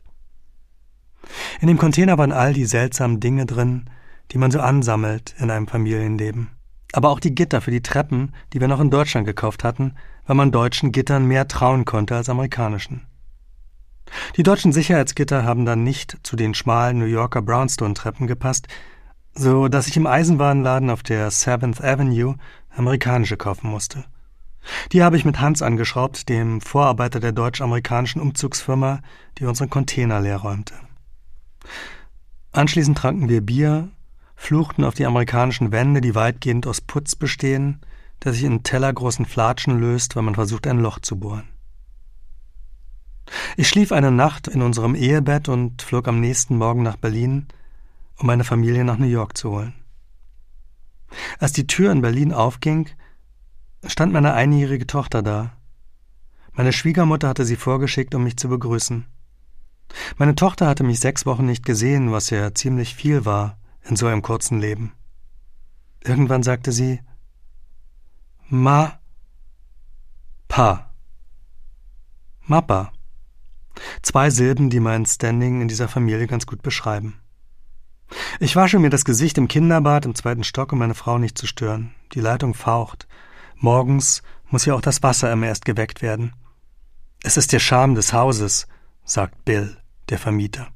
[1.61, 3.89] In dem Container waren all die seltsamen Dinge drin,
[4.31, 6.51] die man so ansammelt in einem Familienleben.
[6.93, 9.95] Aber auch die Gitter für die Treppen, die wir noch in Deutschland gekauft hatten,
[10.27, 13.07] weil man deutschen Gittern mehr trauen konnte als amerikanischen.
[14.37, 18.69] Die deutschen Sicherheitsgitter haben dann nicht zu den schmalen New Yorker Brownstone-Treppen gepasst,
[19.39, 22.37] so dass ich im Eisenbahnladen auf der Seventh Avenue
[22.71, 24.05] amerikanische kaufen musste.
[24.93, 29.01] Die habe ich mit Hans angeschraubt, dem Vorarbeiter der deutsch-amerikanischen Umzugsfirma,
[29.39, 30.75] die unseren Container leer räumte.
[32.53, 33.91] Anschließend tranken wir Bier,
[34.35, 37.81] fluchten auf die amerikanischen Wände, die weitgehend aus Putz bestehen,
[38.25, 41.49] der sich in tellergroßen Flatschen löst, wenn man versucht, ein Loch zu bohren.
[43.57, 47.47] Ich schlief eine Nacht in unserem Ehebett und flog am nächsten Morgen nach Berlin,
[48.19, 49.75] um meine Familie nach New York zu holen.
[51.39, 52.89] Als die Tür in Berlin aufging,
[53.87, 55.57] stand meine einjährige Tochter da.
[56.53, 59.07] Meine Schwiegermutter hatte sie vorgeschickt, um mich zu begrüßen.
[60.17, 64.07] Meine Tochter hatte mich sechs Wochen nicht gesehen, was ja ziemlich viel war in so
[64.07, 64.93] einem kurzen Leben.
[66.05, 67.01] Irgendwann sagte sie
[68.49, 68.99] Ma
[70.49, 70.91] Pa
[72.49, 72.93] Mappa.
[74.03, 77.21] Zwei Silben, die mein Standing in dieser Familie ganz gut beschreiben.
[78.41, 81.47] Ich wasche mir das Gesicht im Kinderbad im zweiten Stock, um meine Frau nicht zu
[81.47, 81.95] stören.
[82.15, 83.07] Die Leitung faucht.
[83.57, 86.33] Morgens muss ja auch das Wasser immer erst geweckt werden.
[87.23, 88.67] Es ist der Charme des Hauses,
[89.05, 89.77] sagt Bill,
[90.09, 90.69] der Vermieter.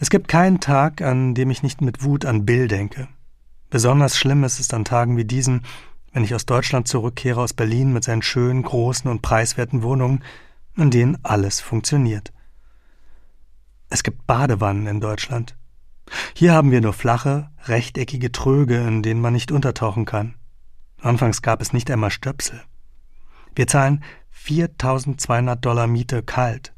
[0.00, 3.08] Es gibt keinen Tag, an dem ich nicht mit Wut an Bill denke.
[3.70, 5.62] Besonders schlimm ist es an Tagen wie diesen,
[6.12, 10.24] wenn ich aus Deutschland zurückkehre, aus Berlin mit seinen schönen, großen und preiswerten Wohnungen,
[10.76, 12.32] in denen alles funktioniert.
[13.90, 15.57] Es gibt Badewannen in Deutschland.
[16.34, 20.34] Hier haben wir nur flache, rechteckige Tröge, in denen man nicht untertauchen kann.
[21.00, 22.62] Anfangs gab es nicht einmal Stöpsel.
[23.54, 26.72] Wir zahlen 4200 Dollar Miete kalt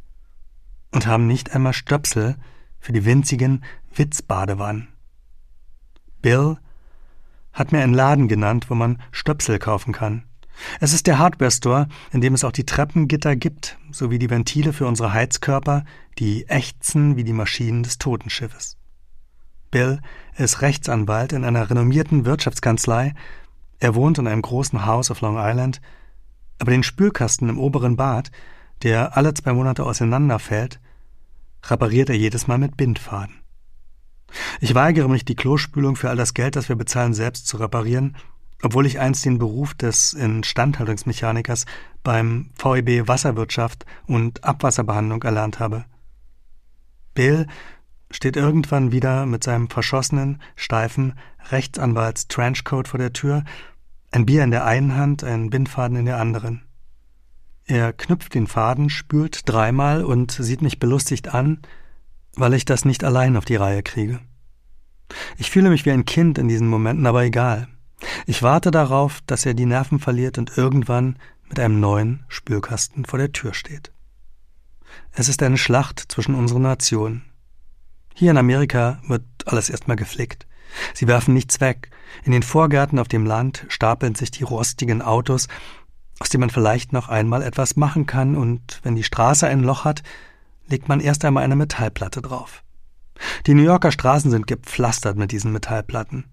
[0.93, 2.37] und haben nicht einmal Stöpsel
[2.79, 3.65] für die winzigen
[3.95, 4.89] Witzbadewannen.
[6.23, 6.59] Bill
[7.53, 10.25] hat mir einen Laden genannt, wo man Stöpsel kaufen kann.
[10.81, 14.87] Es ist der Hardware-Store, in dem es auch die Treppengitter gibt, sowie die Ventile für
[14.87, 15.85] unsere Heizkörper,
[16.19, 18.77] die ächzen wie die Maschinen des Totenschiffes.
[19.71, 20.01] Bill
[20.37, 23.15] ist Rechtsanwalt in einer renommierten Wirtschaftskanzlei.
[23.79, 25.81] Er wohnt in einem großen Haus auf Long Island,
[26.59, 28.31] aber den Spülkasten im oberen Bad,
[28.83, 30.81] der alle zwei Monate auseinanderfällt,
[31.65, 33.37] repariert er jedes Mal mit Bindfaden.
[34.61, 38.17] Ich weigere mich, die Klospülung für all das Geld, das wir bezahlen, selbst zu reparieren,
[38.63, 41.67] obwohl ich einst den Beruf des Instandhaltungsmechanikers
[42.03, 45.85] beim VEB Wasserwirtschaft und Abwasserbehandlung erlernt habe.
[47.15, 47.47] Bill
[48.11, 51.15] steht irgendwann wieder mit seinem verschossenen, steifen
[51.51, 53.45] Rechtsanwalts-Trenchcoat vor der Tür,
[54.11, 56.63] ein Bier in der einen Hand, ein Bindfaden in der anderen.
[57.65, 61.61] Er knüpft den Faden, spült dreimal und sieht mich belustigt an,
[62.35, 64.21] weil ich das nicht allein auf die Reihe kriege.
[65.39, 67.69] Ich fühle mich wie ein Kind in diesen Momenten, aber egal.
[68.27, 71.17] Ich warte darauf, dass er die Nerven verliert und irgendwann
[71.49, 73.93] mit einem neuen Spülkasten vor der Tür steht.
[75.13, 77.30] Es ist eine Schlacht zwischen unseren Nationen.
[78.15, 80.47] Hier in Amerika wird alles erstmal geflickt.
[80.95, 81.91] Sie werfen nichts weg.
[82.25, 85.49] In den Vorgärten auf dem Land stapeln sich die rostigen Autos,
[86.19, 89.85] aus denen man vielleicht noch einmal etwas machen kann, und wenn die Straße ein Loch
[89.85, 90.03] hat,
[90.69, 92.63] legt man erst einmal eine Metallplatte drauf.
[93.47, 96.25] Die New Yorker Straßen sind gepflastert mit diesen Metallplatten.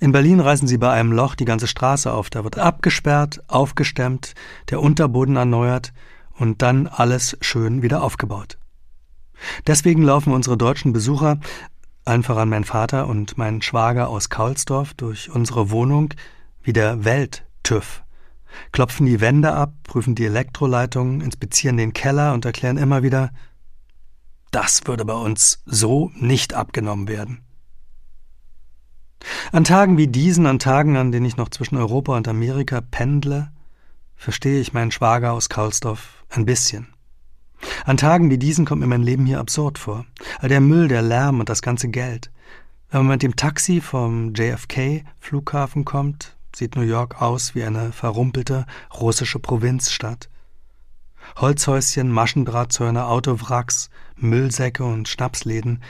[0.00, 4.34] In Berlin reißen sie bei einem Loch die ganze Straße auf, da wird abgesperrt, aufgestemmt,
[4.70, 5.92] der Unterboden erneuert
[6.34, 8.58] und dann alles schön wieder aufgebaut.
[9.66, 11.38] Deswegen laufen unsere deutschen Besucher,
[12.04, 16.14] allen voran mein Vater und mein Schwager aus Kaulsdorf, durch unsere Wohnung
[16.62, 18.02] wie der Welt-TÜV,
[18.72, 23.30] klopfen die Wände ab, prüfen die Elektroleitungen, inspizieren den Keller und erklären immer wieder,
[24.50, 27.44] das würde bei uns so nicht abgenommen werden.
[29.52, 33.52] An Tagen wie diesen, an Tagen, an denen ich noch zwischen Europa und Amerika pendle,
[34.16, 36.88] verstehe ich meinen Schwager aus Kaulsdorf ein bisschen.
[37.84, 40.04] An Tagen wie diesen kommt mir mein Leben hier absurd vor.
[40.38, 42.30] All der Müll, der Lärm und das ganze Geld.
[42.90, 48.66] Wenn man mit dem Taxi vom JFK-Flughafen kommt, sieht New York aus wie eine verrumpelte
[48.98, 50.28] russische Provinzstadt.
[51.36, 55.82] Holzhäuschen, Maschendrahtzäune, Autowracks, Müllsäcke und Schnapsläden,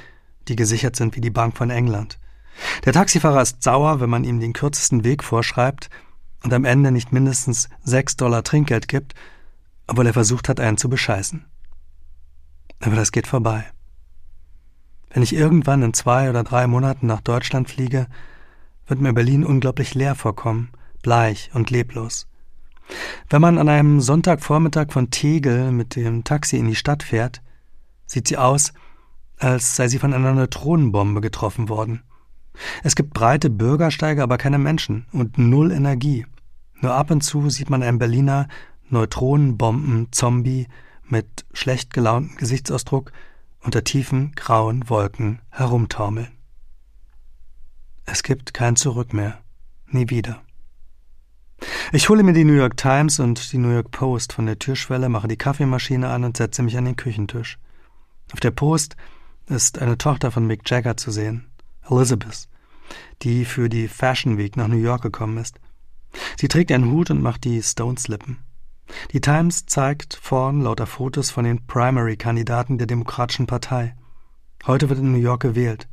[0.48, 2.18] die gesichert sind wie die Bank von England.
[2.84, 5.88] Der Taxifahrer ist sauer, wenn man ihm den kürzesten Weg vorschreibt
[6.44, 9.14] und am Ende nicht mindestens sechs Dollar Trinkgeld gibt,
[9.86, 11.46] obwohl er versucht hat, einen zu bescheißen.
[12.80, 13.64] Aber das geht vorbei.
[15.10, 18.06] Wenn ich irgendwann in zwei oder drei Monaten nach Deutschland fliege,
[18.86, 20.70] wird mir Berlin unglaublich leer vorkommen,
[21.02, 22.26] bleich und leblos.
[23.28, 27.42] Wenn man an einem Sonntagvormittag von Tegel mit dem Taxi in die Stadt fährt,
[28.06, 28.72] sieht sie aus,
[29.38, 32.02] als sei sie von einer Neutronenbombe getroffen worden.
[32.82, 36.26] Es gibt breite Bürgersteige, aber keine Menschen und null Energie.
[36.80, 38.48] Nur ab und zu sieht man einen Berliner
[38.90, 40.66] Neutronenbomben-Zombie
[41.10, 43.12] mit schlecht gelauntem Gesichtsausdruck
[43.62, 46.28] unter tiefen grauen Wolken herumtaumeln.
[48.06, 49.40] Es gibt kein Zurück mehr.
[49.88, 50.42] Nie wieder.
[51.92, 55.08] Ich hole mir die New York Times und die New York Post von der Türschwelle,
[55.08, 57.58] mache die Kaffeemaschine an und setze mich an den Küchentisch.
[58.32, 58.96] Auf der Post
[59.46, 61.50] ist eine Tochter von Mick Jagger zu sehen,
[61.88, 62.48] Elizabeth,
[63.22, 65.60] die für die Fashion Week nach New York gekommen ist.
[66.38, 68.38] Sie trägt einen Hut und macht die Stones-Lippen.
[69.12, 73.94] Die Times zeigt vorn lauter Fotos von den Primary-Kandidaten der Demokratischen Partei.
[74.66, 75.88] Heute wird in New York gewählt.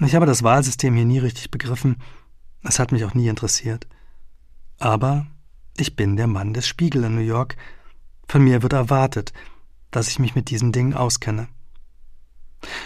[0.00, 1.96] Ich habe das Wahlsystem hier nie richtig begriffen.
[2.62, 3.86] Es hat mich auch nie interessiert.
[4.78, 5.26] Aber
[5.76, 7.56] ich bin der Mann des Spiegel in New York.
[8.28, 9.32] Von mir wird erwartet,
[9.90, 11.48] dass ich mich mit diesen Dingen auskenne.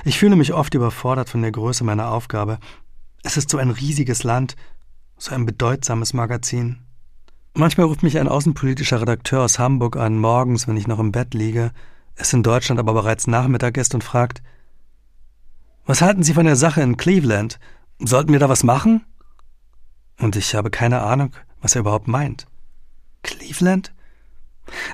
[0.05, 2.59] Ich fühle mich oft überfordert von der Größe meiner Aufgabe.
[3.23, 4.57] Es ist so ein riesiges Land,
[5.19, 6.86] so ein bedeutsames Magazin.
[7.59, 11.33] Manchmal ruft mich ein außenpolitischer Redakteur aus Hamburg an, morgens, wenn ich noch im Bett
[11.33, 11.73] liege,
[12.15, 14.43] es in Deutschland aber bereits Nachmittag ist und fragt,
[15.87, 17.59] was halten Sie von der Sache in Cleveland?
[17.99, 19.07] Sollten wir da was machen?
[20.21, 22.47] Und ich habe keine Ahnung, was er überhaupt meint.
[23.23, 23.95] Cleveland?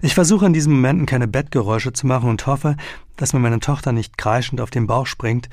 [0.01, 2.77] Ich versuche in diesen Momenten keine Bettgeräusche zu machen und hoffe,
[3.17, 5.49] dass mir meine Tochter nicht kreischend auf den Bauch springt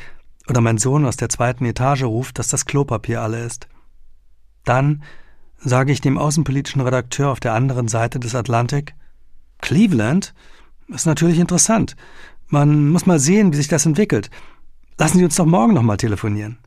[0.47, 3.67] Oder mein Sohn aus der zweiten Etage ruft, dass das Klopapier alle ist.
[4.63, 5.01] Dann
[5.59, 8.95] sage ich dem außenpolitischen Redakteur auf der anderen Seite des Atlantik,
[9.59, 10.33] Cleveland?
[10.87, 11.95] Ist natürlich interessant.
[12.47, 14.29] Man muss mal sehen, wie sich das entwickelt.
[14.97, 16.57] Lassen Sie uns doch morgen nochmal telefonieren.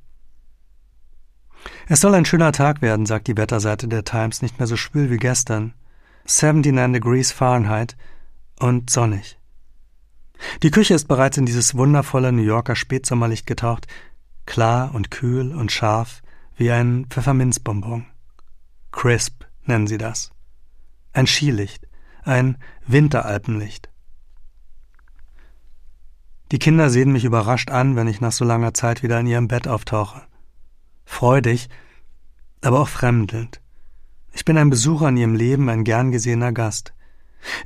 [1.89, 5.11] Es soll ein schöner Tag werden, sagt die Wetterseite der Times, nicht mehr so schwül
[5.11, 5.75] wie gestern.
[6.27, 7.97] 79 degrees Fahrenheit
[8.59, 9.39] und sonnig.
[10.63, 13.87] Die Küche ist bereits in dieses wundervolle New Yorker Spätsommerlicht getaucht,
[14.47, 16.23] klar und kühl und scharf
[16.57, 18.07] wie ein Pfefferminzbonbon.
[18.93, 20.31] Crisp nennen sie das.
[21.13, 21.89] Ein Skilicht,
[22.23, 23.91] ein Winteralpenlicht.
[26.53, 29.49] Die Kinder sehen mich überrascht an, wenn ich nach so langer Zeit wieder in ihrem
[29.49, 30.23] Bett auftauche.
[31.05, 31.69] Freudig,
[32.61, 33.61] aber auch fremdelnd.
[34.33, 36.95] Ich bin ein Besucher in ihrem Leben, ein gern gesehener Gast.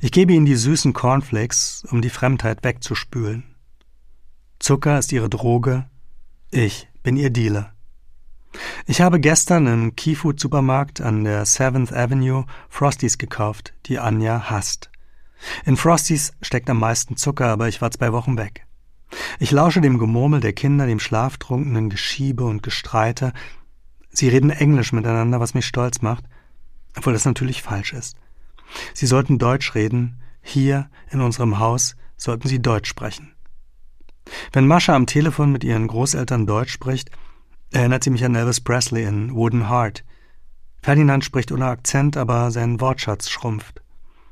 [0.01, 3.55] Ich gebe ihnen die süßen Cornflakes, um die Fremdheit wegzuspülen.
[4.59, 5.87] Zucker ist ihre Droge,
[6.49, 7.76] ich bin ihr Dealer.
[8.85, 14.89] Ich habe gestern im Keyfood Supermarkt an der Seventh Avenue Frosties gekauft, die Anja hasst.
[15.65, 18.65] In Frosties steckt am meisten Zucker, aber ich war zwei Wochen weg.
[19.39, 23.33] Ich lausche dem Gemurmel der Kinder, dem schlaftrunkenen Geschiebe und Gestreite.
[24.09, 26.25] Sie reden Englisch miteinander, was mich stolz macht,
[26.95, 28.17] obwohl das natürlich falsch ist.
[28.93, 33.33] Sie sollten Deutsch reden, hier in unserem Haus sollten sie Deutsch sprechen.
[34.51, 37.11] Wenn Mascha am Telefon mit ihren Großeltern Deutsch spricht,
[37.71, 40.03] erinnert sie mich an Elvis Presley in Wooden Heart.
[40.81, 43.81] Ferdinand spricht ohne Akzent, aber sein Wortschatz schrumpft.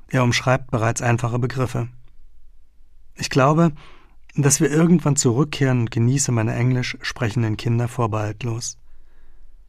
[0.09, 1.89] Er umschreibt bereits einfache Begriffe.
[3.15, 3.71] Ich glaube,
[4.35, 8.77] dass wir irgendwann zurückkehren und genieße meine englisch sprechenden Kinder vorbehaltlos.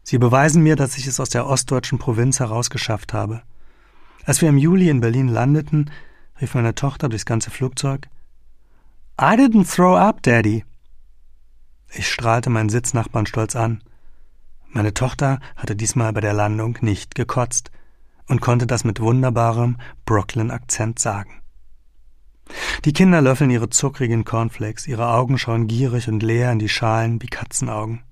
[0.02, 3.42] Sie beweisen mir, dass ich es aus der ostdeutschen Provinz herausgeschafft habe.
[4.24, 5.90] Als wir im Juli in Berlin landeten,
[6.40, 8.08] rief meine Tochter durchs ganze Flugzeug
[9.18, 10.64] I didn't throw up, Daddy.
[11.88, 13.82] Ich strahlte meinen Sitznachbarn stolz an.
[14.68, 17.70] Meine Tochter hatte diesmal bei der Landung nicht gekotzt
[18.26, 21.42] und konnte das mit wunderbarem Brooklyn-Akzent sagen.
[22.84, 27.20] Die Kinder löffeln ihre zuckrigen Cornflakes, ihre Augen schauen gierig und leer in die Schalen
[27.22, 28.02] wie Katzenaugen.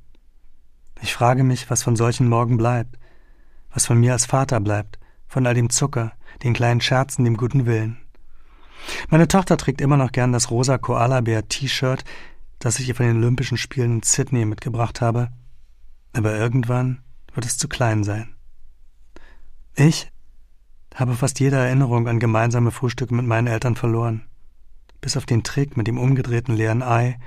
[1.02, 2.98] Ich frage mich, was von solchen Morgen bleibt,
[3.72, 7.66] was von mir als Vater bleibt, von all dem Zucker, den kleinen Scherzen, dem guten
[7.66, 7.98] Willen.
[9.08, 12.04] Meine Tochter trägt immer noch gern das rosa Koala-Bär-T-Shirt,
[12.64, 15.28] das ich ihr von den Olympischen Spielen in Sydney mitgebracht habe,
[16.14, 17.02] aber irgendwann
[17.34, 18.34] wird es zu klein sein.
[19.74, 20.10] Ich
[20.94, 24.24] habe fast jede Erinnerung an gemeinsame Frühstücke mit meinen Eltern verloren,
[25.02, 27.18] bis auf den Trick mit dem umgedrehten leeren Ei,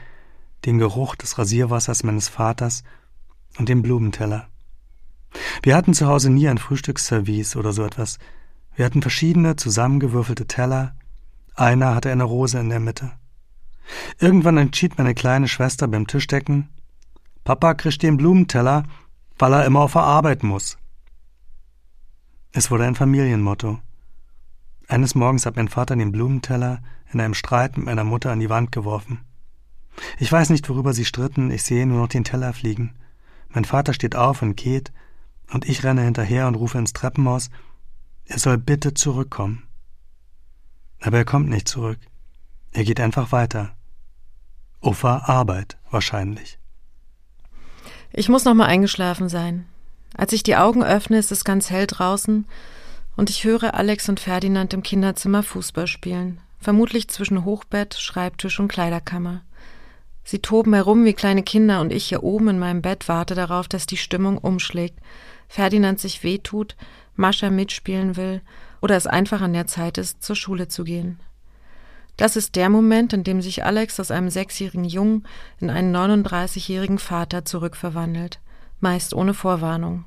[0.65, 2.84] den Geruch des Rasierwassers meines Vaters
[3.60, 4.47] und den Blumenteller.
[5.62, 8.17] Wir hatten zu Hause nie ein Frühstücksservice oder so etwas.
[8.73, 10.95] Wir hatten verschiedene zusammengewürfelte Teller.
[11.54, 13.12] Einer hatte eine Rose in der Mitte.
[14.19, 16.69] Irgendwann entschied meine kleine Schwester beim Tischdecken,
[17.47, 18.84] Papa kriegt den Blumenteller,
[19.38, 20.78] weil er immer auf der Arbeit muss.
[22.52, 23.80] Es wurde ein Familienmotto.
[24.89, 26.82] Eines Morgens hat mein Vater den Blumenteller
[27.13, 29.21] in einem Streit mit meiner Mutter an die Wand geworfen.
[30.19, 32.95] Ich weiß nicht, worüber sie stritten, ich sehe nur noch den Teller fliegen.
[33.47, 34.91] Mein Vater steht auf und geht,
[35.50, 37.50] und ich renne hinterher und rufe ins Treppenhaus,
[38.26, 39.63] er soll bitte zurückkommen.
[41.00, 42.00] Aber er kommt nicht zurück.
[42.73, 43.77] Er geht einfach weiter.
[44.88, 46.60] Ufer Arbeit wahrscheinlich.
[48.13, 49.65] Ich muss noch mal eingeschlafen sein.
[50.15, 52.45] Als ich die Augen öffne, ist es ganz hell draußen
[53.17, 58.69] und ich höre Alex und Ferdinand im Kinderzimmer Fußball spielen, vermutlich zwischen Hochbett, Schreibtisch und
[58.69, 59.41] Kleiderkammer.
[60.23, 63.67] Sie toben herum wie kleine Kinder und ich hier oben in meinem Bett warte darauf,
[63.67, 65.00] dass die Stimmung umschlägt,
[65.50, 66.78] Ferdinand sich wehtut,
[67.17, 68.41] Mascha mitspielen will
[68.80, 71.19] oder es einfach an der Zeit ist, zur Schule zu gehen.
[72.18, 75.28] Das ist der Moment, in dem sich Alex aus einem sechsjährigen Jungen
[75.60, 78.40] in einen 39-jährigen Vater zurückverwandelt,
[78.80, 80.06] meist ohne Vorwarnung.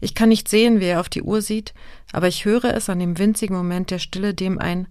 [0.00, 1.74] Ich kann nicht sehen, wie er auf die Uhr sieht,
[2.12, 4.86] aber ich höre es an dem winzigen Moment der Stille, dem ein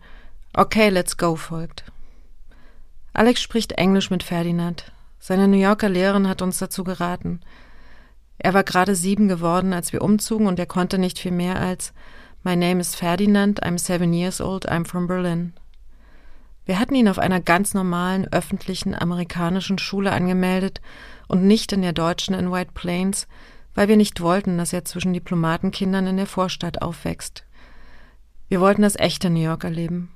[0.53, 1.85] Okay, let's go folgt.
[3.13, 4.91] Alex spricht Englisch mit Ferdinand.
[5.19, 7.39] Seine New Yorker Lehrerin hat uns dazu geraten.
[8.37, 11.93] Er war gerade sieben geworden, als wir umzogen, und er konnte nicht viel mehr als
[12.43, 15.53] My name is Ferdinand, I'm seven years old, I'm from Berlin.
[16.65, 20.81] Wir hatten ihn auf einer ganz normalen öffentlichen amerikanischen Schule angemeldet
[21.27, 23.27] und nicht in der deutschen in White Plains,
[23.75, 27.45] weil wir nicht wollten, dass er zwischen Diplomatenkindern in der Vorstadt aufwächst.
[28.47, 30.11] Wir wollten das echte New York erleben.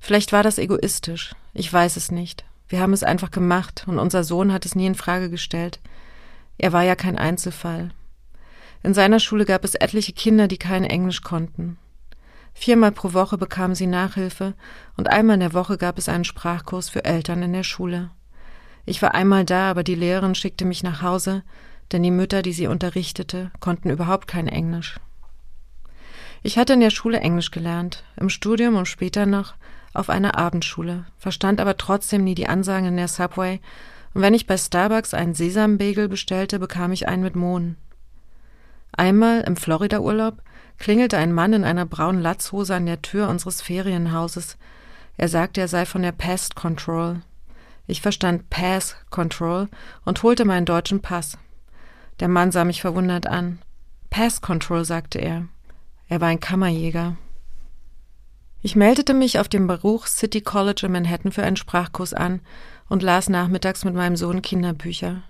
[0.00, 2.44] Vielleicht war das egoistisch, ich weiß es nicht.
[2.68, 5.80] Wir haben es einfach gemacht und unser Sohn hat es nie in Frage gestellt.
[6.58, 7.90] Er war ja kein Einzelfall.
[8.82, 11.78] In seiner Schule gab es etliche Kinder, die kein Englisch konnten.
[12.60, 14.54] Viermal pro Woche bekam sie Nachhilfe
[14.96, 18.10] und einmal in der Woche gab es einen Sprachkurs für Eltern in der Schule.
[18.84, 21.44] Ich war einmal da, aber die Lehrerin schickte mich nach Hause,
[21.92, 24.98] denn die Mütter, die sie unterrichtete, konnten überhaupt kein Englisch.
[26.42, 29.54] Ich hatte in der Schule Englisch gelernt, im Studium und später noch
[29.94, 33.60] auf einer Abendschule, verstand aber trotzdem nie die Ansagen in der Subway,
[34.14, 37.76] und wenn ich bei Starbucks einen Sesambagel bestellte, bekam ich einen mit Mohn.
[38.90, 40.42] Einmal im Florida-Urlaub
[40.78, 44.56] klingelte ein Mann in einer braunen Latzhose an der Tür unseres Ferienhauses.
[45.16, 47.22] Er sagte, er sei von der Pest Control.
[47.86, 49.68] Ich verstand Pass Control
[50.04, 51.38] und holte meinen deutschen Pass.
[52.20, 53.58] Der Mann sah mich verwundert an.
[54.10, 55.46] Pass Control, sagte er.
[56.08, 57.16] Er war ein Kammerjäger.
[58.60, 62.40] Ich meldete mich auf dem Baruch City College in Manhattan für einen Sprachkurs an
[62.88, 65.22] und las nachmittags mit meinem Sohn Kinderbücher.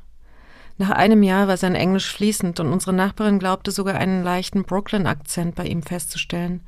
[0.79, 5.57] Nach einem Jahr war sein Englisch fließend und unsere Nachbarin glaubte sogar einen leichten Brooklyn-Akzent
[5.57, 6.61] bei ihm festzustellen.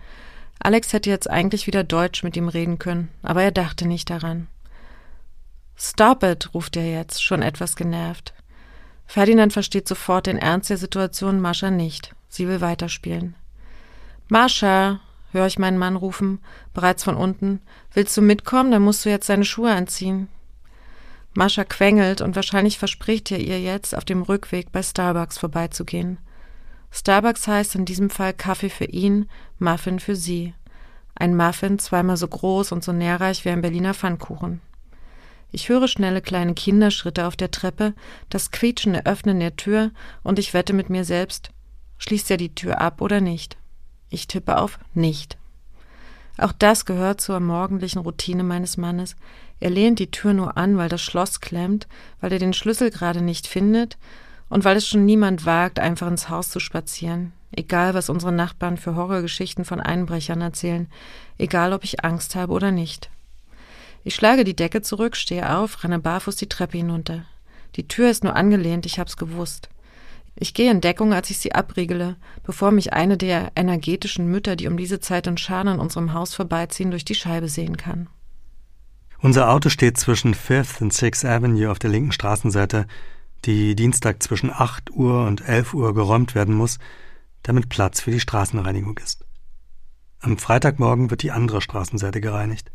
[0.58, 4.48] Alex hätte jetzt eigentlich wieder Deutsch mit ihm reden können, aber er dachte nicht daran.
[5.76, 8.34] Stop it, ruft er jetzt, schon etwas genervt.
[9.06, 12.14] Ferdinand versteht sofort den Ernst der Situation, Mascha nicht.
[12.28, 13.34] Sie will weiterspielen.
[14.28, 15.00] Mascha,
[15.32, 16.40] höre ich meinen Mann rufen,
[16.74, 17.60] bereits von unten.
[17.94, 18.70] Willst du mitkommen?
[18.70, 20.28] Dann musst du jetzt deine Schuhe anziehen.
[21.32, 26.18] Mascha quengelt und wahrscheinlich verspricht er ihr jetzt, auf dem Rückweg bei Starbucks vorbeizugehen.
[26.90, 30.54] Starbucks heißt in diesem Fall Kaffee für ihn, Muffin für sie.
[31.14, 34.60] Ein Muffin zweimal so groß und so nährreich wie ein Berliner Pfannkuchen.
[35.52, 37.94] Ich höre schnelle kleine Kinderschritte auf der Treppe,
[38.28, 39.90] das quietschende Öffnen der Tür
[40.22, 41.50] und ich wette mit mir selbst,
[41.98, 43.56] schließt er die Tür ab oder nicht?
[44.10, 45.36] Ich tippe auf nicht.
[46.38, 49.16] Auch das gehört zur morgendlichen Routine meines Mannes.
[49.60, 51.86] Er lehnt die Tür nur an, weil das Schloss klemmt,
[52.20, 53.98] weil er den Schlüssel gerade nicht findet
[54.48, 57.32] und weil es schon niemand wagt, einfach ins Haus zu spazieren.
[57.52, 60.88] Egal, was unsere Nachbarn für Horrorgeschichten von Einbrechern erzählen,
[61.36, 63.10] egal, ob ich Angst habe oder nicht.
[64.02, 67.26] Ich schlage die Decke zurück, stehe auf, renne barfuß die Treppe hinunter.
[67.76, 69.68] Die Tür ist nur angelehnt, ich hab's gewusst.
[70.36, 74.68] Ich gehe in Deckung, als ich sie abriegele, bevor mich eine der energetischen Mütter, die
[74.68, 78.08] um diese Zeit in Scharen an unserem Haus vorbeiziehen, durch die Scheibe sehen kann.
[79.22, 82.86] Unser Auto steht zwischen Fifth und Sixth Avenue auf der linken Straßenseite,
[83.44, 86.78] die Dienstag zwischen 8 Uhr und 11 Uhr geräumt werden muss,
[87.42, 89.26] damit Platz für die Straßenreinigung ist.
[90.20, 92.70] Am Freitagmorgen wird die andere Straßenseite gereinigt.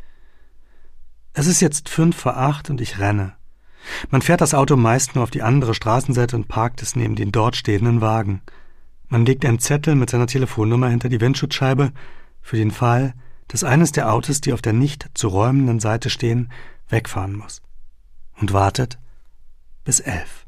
[1.33, 3.33] Es ist jetzt fünf vor acht und ich renne.
[4.09, 7.31] Man fährt das Auto meist nur auf die andere Straßenseite und parkt es neben den
[7.31, 8.41] dort stehenden Wagen.
[9.07, 11.91] Man legt einen Zettel mit seiner Telefonnummer hinter die Windschutzscheibe
[12.41, 13.13] für den Fall,
[13.47, 16.51] dass eines der Autos, die auf der nicht zu räumenden Seite stehen,
[16.89, 17.61] wegfahren muss.
[18.37, 18.99] Und wartet
[19.83, 20.45] bis elf.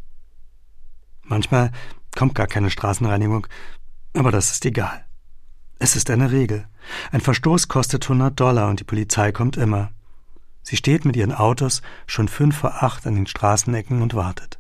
[1.24, 1.72] Manchmal
[2.16, 3.48] kommt gar keine Straßenreinigung,
[4.14, 5.06] aber das ist egal.
[5.80, 6.68] Es ist eine Regel.
[7.12, 9.92] Ein Verstoß kostet 100 Dollar und die Polizei kommt immer.
[10.64, 14.60] Sie steht mit ihren Autos schon fünf vor acht an den Straßenecken und wartet.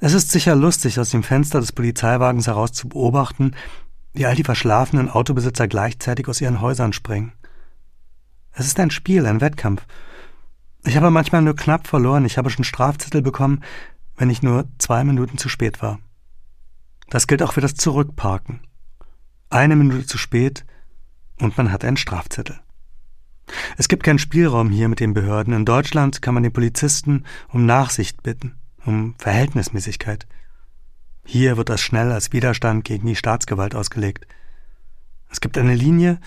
[0.00, 3.56] Es ist sicher lustig, aus dem Fenster des Polizeiwagens heraus zu beobachten,
[4.12, 7.32] wie all die verschlafenen Autobesitzer gleichzeitig aus ihren Häusern springen.
[8.52, 9.86] Es ist ein Spiel, ein Wettkampf.
[10.84, 13.62] Ich habe manchmal nur knapp verloren, ich habe schon Strafzettel bekommen,
[14.16, 15.98] wenn ich nur zwei Minuten zu spät war.
[17.08, 18.60] Das gilt auch für das Zurückparken.
[19.50, 20.64] Eine Minute zu spät
[21.40, 22.60] und man hat einen Strafzettel.
[23.76, 25.52] Es gibt keinen Spielraum hier mit den Behörden.
[25.52, 30.26] In Deutschland kann man den Polizisten um Nachsicht bitten, um Verhältnismäßigkeit.
[31.32, 34.26] Hier wird das schnell als Widerstand gegen die Staatsgewalt ausgelegt.
[35.30, 36.18] Es gibt eine Linie,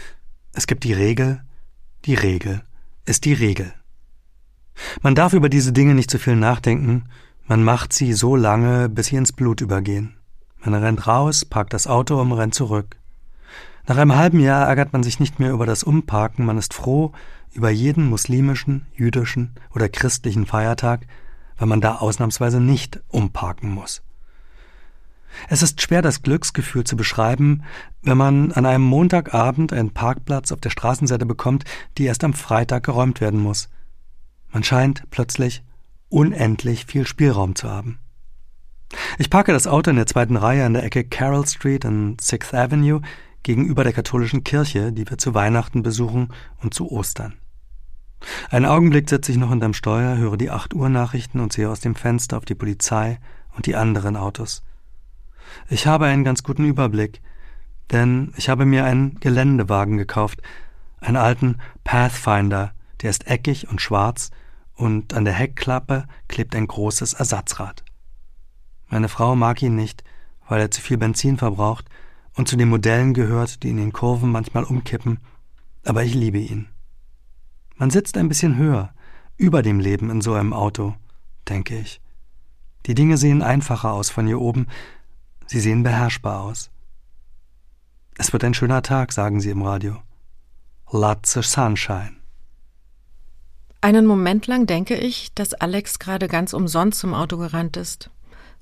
[0.54, 1.44] es gibt die Regel,
[2.06, 2.62] die Regel
[3.04, 3.74] ist die Regel.
[5.02, 7.10] Man darf über diese Dinge nicht zu viel nachdenken,
[7.48, 10.16] man macht sie so lange, bis sie ins Blut übergehen.
[10.64, 12.96] Man rennt raus, parkt das Auto und rennt zurück.
[13.86, 17.12] Nach einem halben Jahr ärgert man sich nicht mehr über das Umparken, man ist froh
[17.52, 21.08] über jeden muslimischen, jüdischen oder christlichen Feiertag,
[21.58, 24.02] weil man da ausnahmsweise nicht umparken muss.
[25.50, 27.64] Es ist schwer, das Glücksgefühl zu beschreiben,
[28.02, 31.66] wenn man an einem Montagabend einen Parkplatz auf der Straßenseite bekommt,
[31.98, 33.70] die erst am Freitag geräumt werden muss.
[34.52, 35.64] Man scheint plötzlich
[36.10, 38.00] unendlich viel Spielraum zu haben.
[39.18, 42.54] Ich parke das Auto in der zweiten Reihe an der Ecke Carroll Street und Sixth
[42.54, 43.02] Avenue
[43.42, 46.30] gegenüber der katholischen Kirche, die wir zu Weihnachten besuchen
[46.62, 47.34] und zu Ostern.
[48.50, 51.82] Einen Augenblick sitze ich noch hinterm Steuer, höre die 8 Uhr Nachrichten und sehe aus
[51.82, 53.20] dem Fenster auf die Polizei
[53.56, 54.64] und die anderen Autos.
[55.70, 57.22] Ich habe einen ganz guten Überblick,
[57.92, 60.42] denn ich habe mir einen Geländewagen gekauft,
[61.00, 64.32] einen alten Pathfinder, der ist eckig und schwarz
[64.76, 67.84] und an der Heckklappe klebt ein großes Ersatzrad.
[68.88, 70.04] Meine Frau mag ihn nicht,
[70.48, 71.86] weil er zu viel Benzin verbraucht
[72.36, 75.20] und zu den Modellen gehört, die in den Kurven manchmal umkippen,
[75.84, 76.68] aber ich liebe ihn.
[77.76, 78.94] Man sitzt ein bisschen höher,
[79.38, 80.96] über dem Leben in so einem Auto,
[81.50, 82.02] denke ich.
[82.86, 84.68] Die Dinge sehen einfacher aus von hier oben,
[85.54, 86.72] sie sehen beherrschbar aus.
[88.18, 90.02] Es wird ein schöner Tag, sagen sie im Radio.
[90.92, 92.16] Lots of sunshine.
[93.80, 98.10] Einen Moment lang denke ich, dass Alex gerade ganz umsonst zum Auto gerannt ist.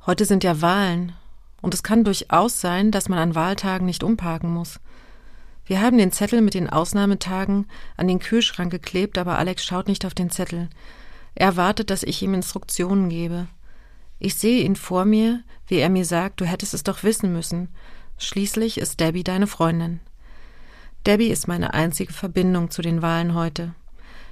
[0.05, 1.13] Heute sind ja Wahlen.
[1.61, 4.79] Und es kann durchaus sein, dass man an Wahltagen nicht umparken muss.
[5.65, 10.05] Wir haben den Zettel mit den Ausnahmetagen an den Kühlschrank geklebt, aber Alex schaut nicht
[10.05, 10.69] auf den Zettel.
[11.35, 13.47] Er wartet, dass ich ihm Instruktionen gebe.
[14.23, 17.69] Ich sehe ihn vor mir, wie er mir sagt, du hättest es doch wissen müssen.
[18.19, 19.99] Schließlich ist Debbie deine Freundin.
[21.07, 23.73] Debbie ist meine einzige Verbindung zu den Wahlen heute.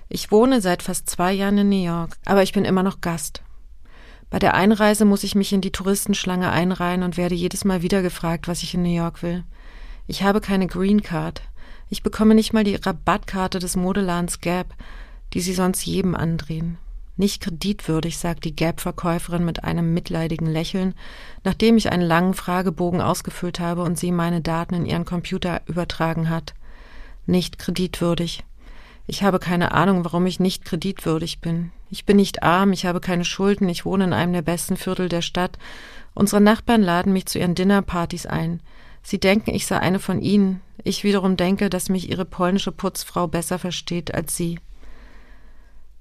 [0.08, 3.42] Ich wohne seit fast zwei Jahren in New York, aber ich bin immer noch Gast.
[4.30, 8.04] Bei der Einreise muss ich mich in die Touristenschlange einreihen und werde jedes Mal wieder
[8.04, 9.44] gefragt, was ich in New York will.
[10.06, 11.42] Ich habe keine Green Card.
[11.90, 14.76] Ich bekomme nicht mal die Rabattkarte des Modeladens Gap,
[15.34, 16.78] die sie sonst jedem andrehen.
[17.20, 20.96] Nicht kreditwürdig, sagt die Gap-Verkäuferin mit einem mitleidigen Lächeln,
[21.44, 26.30] nachdem ich einen langen Fragebogen ausgefüllt habe und sie meine Daten in ihren Computer übertragen
[26.30, 26.54] hat.
[27.26, 28.46] Nicht kreditwürdig.
[29.06, 31.74] Ich habe keine Ahnung, warum ich nicht kreditwürdig bin.
[31.90, 35.10] Ich bin nicht arm, ich habe keine Schulden, ich wohne in einem der besten Viertel
[35.10, 35.60] der Stadt.
[36.14, 38.62] Unsere Nachbarn laden mich zu ihren Dinnerpartys ein.
[39.04, 40.62] Sie denken, ich sei eine von ihnen.
[40.86, 44.58] Ich wiederum denke, dass mich ihre polnische Putzfrau besser versteht als sie.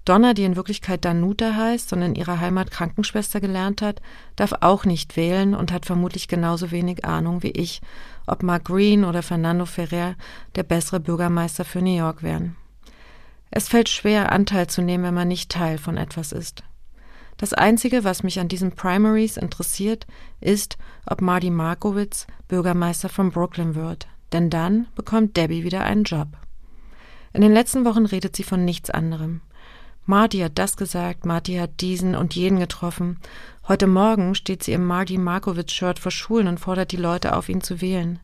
[0.09, 4.01] Donna, die in Wirklichkeit Danuta heißt und in ihrer Heimat Krankenschwester gelernt hat,
[4.37, 7.83] darf auch nicht wählen und hat vermutlich genauso wenig Ahnung wie ich,
[8.27, 10.15] ob Mark Green oder Fernando Ferrer
[10.55, 12.57] der bessere Bürgermeister für New York wären.
[13.51, 16.63] Es fällt schwer, Anteil zu nehmen, wenn man nicht Teil von etwas ist.
[17.37, 20.07] Das Einzige, was mich an diesen Primaries interessiert,
[20.41, 26.29] ist, ob Marty Markowitz Bürgermeister von Brooklyn wird, denn dann bekommt Debbie wieder einen Job.
[27.35, 29.43] In den letzten Wochen redet sie von nichts anderem.
[30.09, 33.19] Marty hat das gesagt, Marty hat diesen und jenen getroffen.
[33.69, 37.61] Heute Morgen steht sie im Marty Markowitz-Shirt vor Schulen und fordert die Leute auf, ihn
[37.61, 38.19] zu wählen.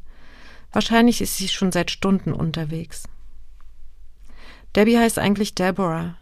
[0.73, 3.03] Wahrscheinlich ist sie schon seit Stunden unterwegs.
[4.75, 6.17] Debbie heißt eigentlich Deborah.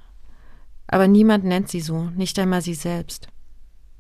[0.89, 3.29] Aber niemand nennt sie so, nicht einmal sie selbst.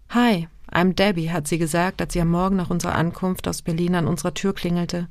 [0.08, 3.94] Hi, I'm Debbie, hat sie gesagt, als sie am Morgen nach unserer Ankunft aus Berlin
[3.94, 5.06] an unserer Tür klingelte.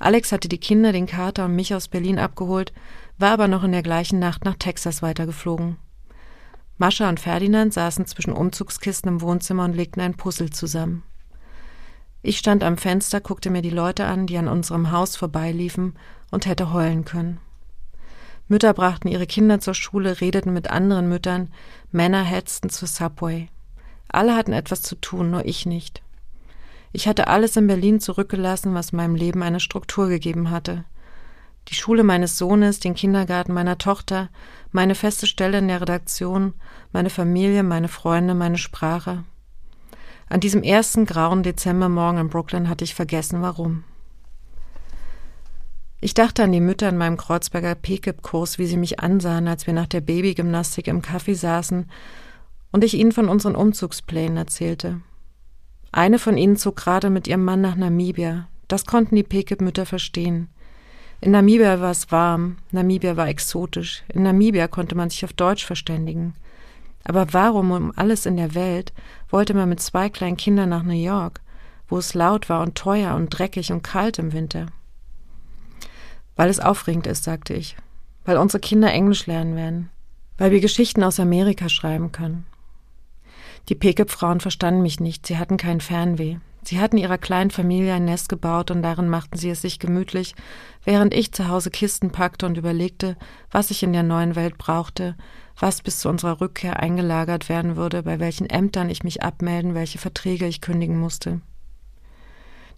[0.00, 2.72] Alex hatte die Kinder, den Kater und mich aus Berlin abgeholt,
[3.20, 5.76] war aber noch in der gleichen Nacht nach Texas weitergeflogen.
[6.78, 11.02] Mascha und Ferdinand saßen zwischen Umzugskisten im Wohnzimmer und legten ein Puzzle zusammen.
[12.22, 15.94] Ich stand am Fenster, guckte mir die Leute an, die an unserem Haus vorbeiliefen
[16.30, 17.38] und hätte heulen können.
[18.48, 21.52] Mütter brachten ihre Kinder zur Schule, redeten mit anderen Müttern,
[21.92, 23.48] Männer hetzten zur Subway.
[24.08, 26.02] Alle hatten etwas zu tun, nur ich nicht.
[26.92, 30.84] Ich hatte alles in Berlin zurückgelassen, was meinem Leben eine Struktur gegeben hatte.
[31.70, 34.28] Die Schule meines Sohnes, den Kindergarten meiner Tochter,
[34.72, 36.54] meine feste Stelle in der Redaktion,
[36.92, 39.22] meine Familie, meine Freunde, meine Sprache.
[40.28, 43.84] An diesem ersten grauen Dezembermorgen in Brooklyn hatte ich vergessen, warum.
[46.00, 49.74] Ich dachte an die Mütter in meinem Kreuzberger PKIP-Kurs, wie sie mich ansahen, als wir
[49.74, 51.88] nach der Babygymnastik im Kaffee saßen
[52.72, 55.02] und ich ihnen von unseren Umzugsplänen erzählte.
[55.92, 58.48] Eine von ihnen zog gerade mit ihrem Mann nach Namibia.
[58.66, 60.48] Das konnten die PKIP-Mütter verstehen.
[61.22, 65.66] In Namibia war es warm, Namibia war exotisch, in Namibia konnte man sich auf Deutsch
[65.66, 66.34] verständigen.
[67.04, 68.92] Aber warum um alles in der Welt
[69.28, 71.40] wollte man mit zwei kleinen Kindern nach New York,
[71.88, 74.66] wo es laut war und teuer und dreckig und kalt im Winter?
[76.36, 77.76] Weil es aufregend ist, sagte ich.
[78.24, 79.90] Weil unsere Kinder Englisch lernen werden.
[80.38, 82.46] Weil wir Geschichten aus Amerika schreiben können.
[83.68, 86.38] Die Pekip-Frauen verstanden mich nicht, sie hatten kein Fernweh.
[86.62, 90.34] Sie hatten ihrer kleinen Familie ein Nest gebaut und darin machten sie es sich gemütlich,
[90.84, 93.16] während ich zu Hause Kisten packte und überlegte,
[93.50, 95.16] was ich in der neuen Welt brauchte,
[95.58, 99.98] was bis zu unserer Rückkehr eingelagert werden würde, bei welchen Ämtern ich mich abmelden, welche
[99.98, 101.40] Verträge ich kündigen musste.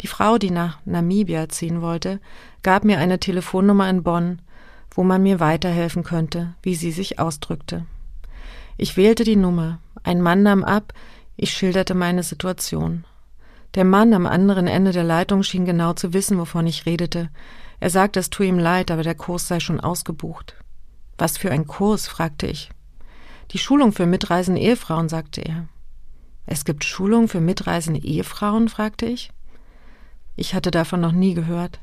[0.01, 2.20] Die Frau, die nach Namibia ziehen wollte,
[2.62, 4.43] gab mir eine Telefonnummer in Bonn,
[4.91, 7.87] wo man mir weiterhelfen könnte, wie sie sich ausdrückte.
[8.76, 10.93] Ich wählte die Nummer, ein Mann nahm ab,
[11.37, 13.05] ich schilderte meine Situation.
[13.75, 17.31] Der Mann am anderen Ende der Leitung schien genau zu wissen, wovon ich redete.
[17.81, 20.57] Er sagte, es tue ihm leid, aber der Kurs sei schon ausgebucht.
[21.18, 22.07] Was für ein Kurs?
[22.07, 22.70] fragte ich.
[23.51, 25.68] Die Schulung für mitreisende Ehefrauen, sagte er.
[26.47, 28.68] Es gibt Schulung für mitreisende Ehefrauen?
[28.68, 29.31] fragte ich.
[30.37, 31.81] Ich hatte davon noch nie gehört.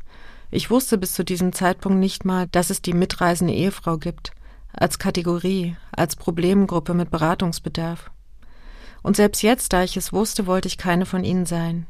[0.51, 4.31] Ich wusste bis zu diesem Zeitpunkt nicht mal, dass es die mitreisende Ehefrau gibt,
[4.73, 8.11] als Kategorie, als Problemgruppe mit Beratungsbedarf.
[9.01, 11.87] Und selbst jetzt, da ich es wusste, wollte ich keine von ihnen sein.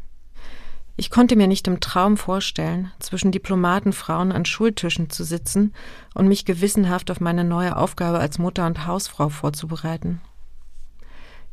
[0.99, 5.73] Ich konnte mir nicht im Traum vorstellen, zwischen Diplomatenfrauen an Schultischen zu sitzen
[6.13, 10.19] und mich gewissenhaft auf meine neue Aufgabe als Mutter und Hausfrau vorzubereiten.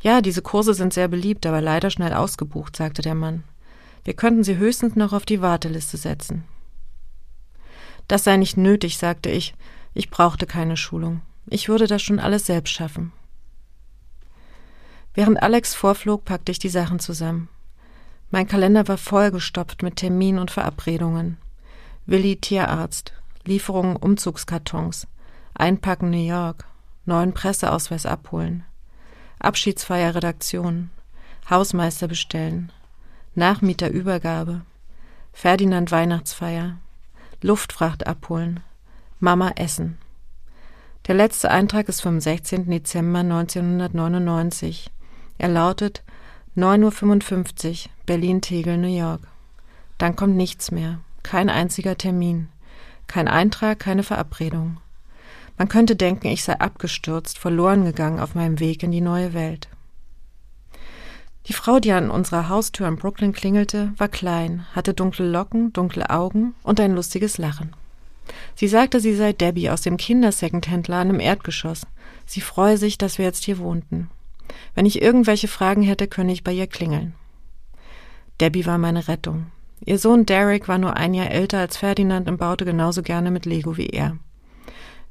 [0.00, 3.44] Ja, diese Kurse sind sehr beliebt, aber leider schnell ausgebucht, sagte der Mann.
[4.02, 6.44] Wir könnten sie höchstens noch auf die Warteliste setzen.
[8.08, 9.54] Das sei nicht nötig, sagte ich.
[9.94, 11.22] Ich brauchte keine Schulung.
[11.48, 13.12] Ich würde das schon alles selbst schaffen.
[15.16, 17.48] Während Alex vorflog, packte ich die Sachen zusammen.
[18.30, 21.38] Mein Kalender war vollgestopft mit Terminen und Verabredungen.
[22.04, 23.14] Willi Tierarzt,
[23.46, 25.06] Lieferungen Umzugskartons,
[25.54, 26.66] Einpacken New York,
[27.06, 28.64] neuen Presseausweis abholen,
[29.38, 30.90] Abschiedsfeier Redaktion,
[31.48, 32.70] Hausmeister bestellen,
[33.34, 34.66] Nachmieterübergabe,
[35.32, 36.76] Ferdinand Weihnachtsfeier,
[37.40, 38.60] Luftfracht abholen,
[39.18, 39.96] Mama essen.
[41.06, 42.68] Der letzte Eintrag ist vom 16.
[42.68, 44.90] Dezember 1999.
[45.38, 46.02] Er lautet
[46.56, 49.20] 9.55 Uhr, Berlin-Tegel, New York.
[49.98, 52.48] Dann kommt nichts mehr, kein einziger Termin,
[53.06, 54.78] kein Eintrag, keine Verabredung.
[55.58, 59.68] Man könnte denken, ich sei abgestürzt, verloren gegangen auf meinem Weg in die neue Welt.
[61.46, 66.10] Die Frau, die an unserer Haustür in Brooklyn klingelte, war klein, hatte dunkle Locken, dunkle
[66.10, 67.74] Augen und ein lustiges Lachen.
[68.56, 71.86] Sie sagte, sie sei Debbie aus dem Kindersecondhändladen im Erdgeschoss.
[72.26, 74.10] Sie freue sich, dass wir jetzt hier wohnten.
[74.74, 77.14] Wenn ich irgendwelche Fragen hätte, könne ich bei ihr klingeln.
[78.40, 79.46] Debbie war meine Rettung.
[79.84, 83.46] Ihr Sohn Derek war nur ein Jahr älter als Ferdinand und baute genauso gerne mit
[83.46, 84.18] Lego wie er.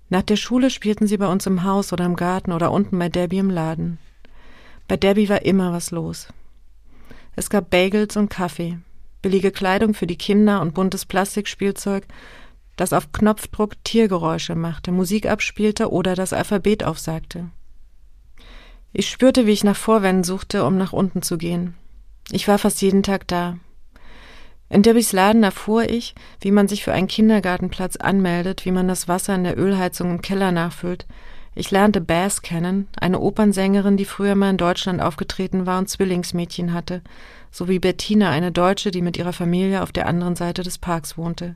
[0.09, 3.09] Nach der Schule spielten sie bei uns im Haus oder im Garten oder unten bei
[3.09, 3.97] Debbie im Laden.
[4.87, 6.27] Bei Debbie war immer was los.
[7.35, 8.77] Es gab Bagels und Kaffee,
[9.21, 12.05] billige Kleidung für die Kinder und buntes Plastikspielzeug,
[12.75, 17.49] das auf Knopfdruck Tiergeräusche machte, Musik abspielte oder das Alphabet aufsagte.
[18.97, 21.75] Ich spürte, wie ich nach Vorwänden suchte, um nach unten zu gehen.
[22.31, 23.57] Ich war fast jeden Tag da.
[24.69, 29.09] In Debbys Laden erfuhr ich, wie man sich für einen Kindergartenplatz anmeldet, wie man das
[29.09, 31.05] Wasser in der Ölheizung im Keller nachfüllt.
[31.55, 36.71] Ich lernte Bass kennen, eine Opernsängerin, die früher mal in Deutschland aufgetreten war und Zwillingsmädchen
[36.71, 37.01] hatte,
[37.51, 41.55] sowie Bettina, eine Deutsche, die mit ihrer Familie auf der anderen Seite des Parks wohnte.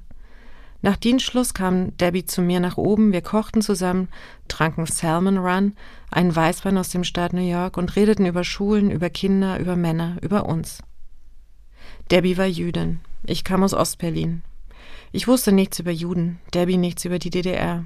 [0.81, 4.07] Nach Dienstschluss kam Debbie zu mir nach oben, wir kochten zusammen,
[4.47, 5.75] tranken Salmon Run,
[6.09, 10.17] einen Weißwein aus dem Staat New York und redeten über Schulen, über Kinder, über Männer,
[10.21, 10.81] über uns.
[12.11, 13.01] Debbie war Jüdin.
[13.25, 14.41] Ich kam aus Ostberlin.
[15.11, 17.85] Ich wusste nichts über Juden, Debbie nichts über die DDR.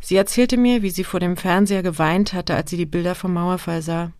[0.00, 3.34] Sie erzählte mir, wie sie vor dem Fernseher geweint hatte, als sie die Bilder vom
[3.34, 4.12] Mauerfall sah.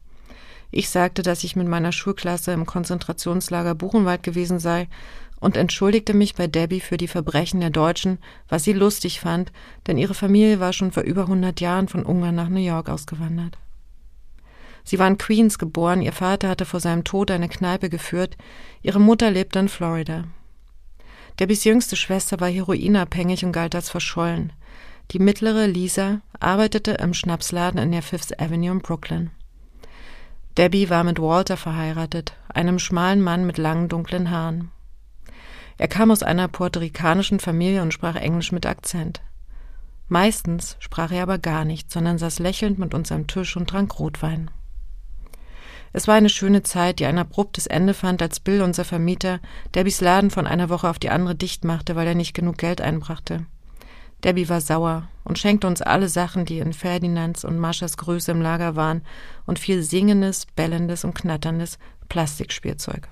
[0.70, 4.88] Ich sagte, dass ich mit meiner Schulklasse im Konzentrationslager Buchenwald gewesen sei
[5.41, 8.18] und entschuldigte mich bei Debbie für die Verbrechen der Deutschen,
[8.49, 9.51] was sie lustig fand,
[9.86, 13.59] denn ihre Familie war schon vor über hundert Jahren von Ungarn nach New York ausgewandert.
[14.84, 18.36] Sie war in Queens geboren, ihr Vater hatte vor seinem Tod eine Kneipe geführt,
[18.82, 20.24] ihre Mutter lebte in Florida.
[21.38, 24.53] Debbies jüngste Schwester war heroinabhängig und galt als verschollen.
[25.12, 29.30] Die mittlere, Lisa, arbeitete im Schnapsladen in der Fifth Avenue in Brooklyn.
[30.57, 34.70] Debbie war mit Walter verheiratet, einem schmalen Mann mit langen dunklen Haaren.
[35.81, 39.22] Er kam aus einer puerto-ricanischen Familie und sprach Englisch mit Akzent.
[40.09, 43.99] Meistens sprach er aber gar nicht, sondern saß lächelnd mit uns am Tisch und trank
[43.99, 44.51] Rotwein.
[45.95, 49.41] Es war eine schöne Zeit, die ein abruptes Ende fand, als Bill, unser Vermieter,
[49.74, 52.83] Debbies Laden von einer Woche auf die andere dicht machte, weil er nicht genug Geld
[52.83, 53.47] einbrachte.
[54.22, 58.43] Debbie war sauer und schenkte uns alle Sachen, die in Ferdinands und Maschas Größe im
[58.43, 59.01] Lager waren,
[59.47, 61.78] und viel singendes, bellendes und knatterndes
[62.11, 63.09] Plastikspielzeug.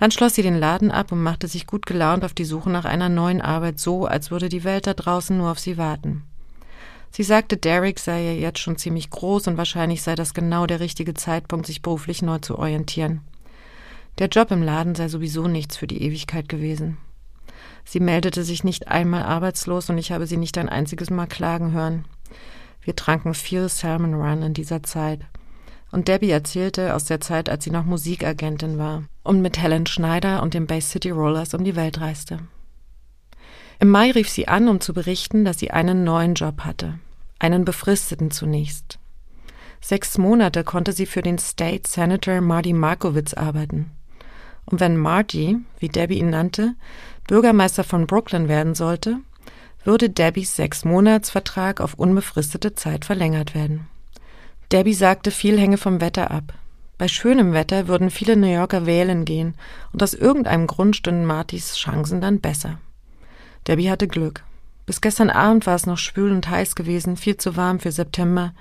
[0.00, 2.86] Dann schloss sie den Laden ab und machte sich gut gelaunt auf die Suche nach
[2.86, 6.22] einer neuen Arbeit, so als würde die Welt da draußen nur auf sie warten.
[7.10, 10.80] Sie sagte, Derek sei ja jetzt schon ziemlich groß und wahrscheinlich sei das genau der
[10.80, 13.20] richtige Zeitpunkt, sich beruflich neu zu orientieren.
[14.18, 16.96] Der Job im Laden sei sowieso nichts für die Ewigkeit gewesen.
[17.84, 21.72] Sie meldete sich nicht einmal arbeitslos und ich habe sie nicht ein einziges Mal klagen
[21.72, 22.06] hören.
[22.80, 25.20] Wir tranken viel Salmon Run in dieser Zeit.
[25.90, 30.42] Und Debbie erzählte aus der Zeit, als sie noch Musikagentin war und mit Helen Schneider
[30.42, 32.40] und den Bay City Rollers um die Welt reiste.
[33.80, 36.98] Im Mai rief sie an, um zu berichten, dass sie einen neuen Job hatte,
[37.38, 38.98] einen befristeten zunächst.
[39.80, 43.90] Sechs Monate konnte sie für den State Senator Marty Markowitz arbeiten.
[44.66, 46.74] Und wenn Marty, wie Debbie ihn nannte,
[47.26, 49.18] Bürgermeister von Brooklyn werden sollte,
[49.82, 53.88] würde Debbies Sechs-Monats-Vertrag auf unbefristete Zeit verlängert werden.
[54.72, 56.54] Debbie sagte, viel hänge vom Wetter ab.
[56.96, 59.54] Bei schönem Wetter würden viele New Yorker wählen gehen
[59.92, 62.78] und aus irgendeinem Grund stünden Martys Chancen dann besser.
[63.66, 64.44] Debbie hatte Glück.
[64.86, 68.52] Bis gestern Abend war es noch schwül und heiß gewesen, viel zu warm für September,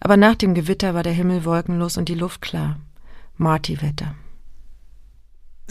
[0.00, 2.78] aber nach dem Gewitter war der Himmel wolkenlos und die Luft klar.
[3.36, 4.14] Marty-Wetter.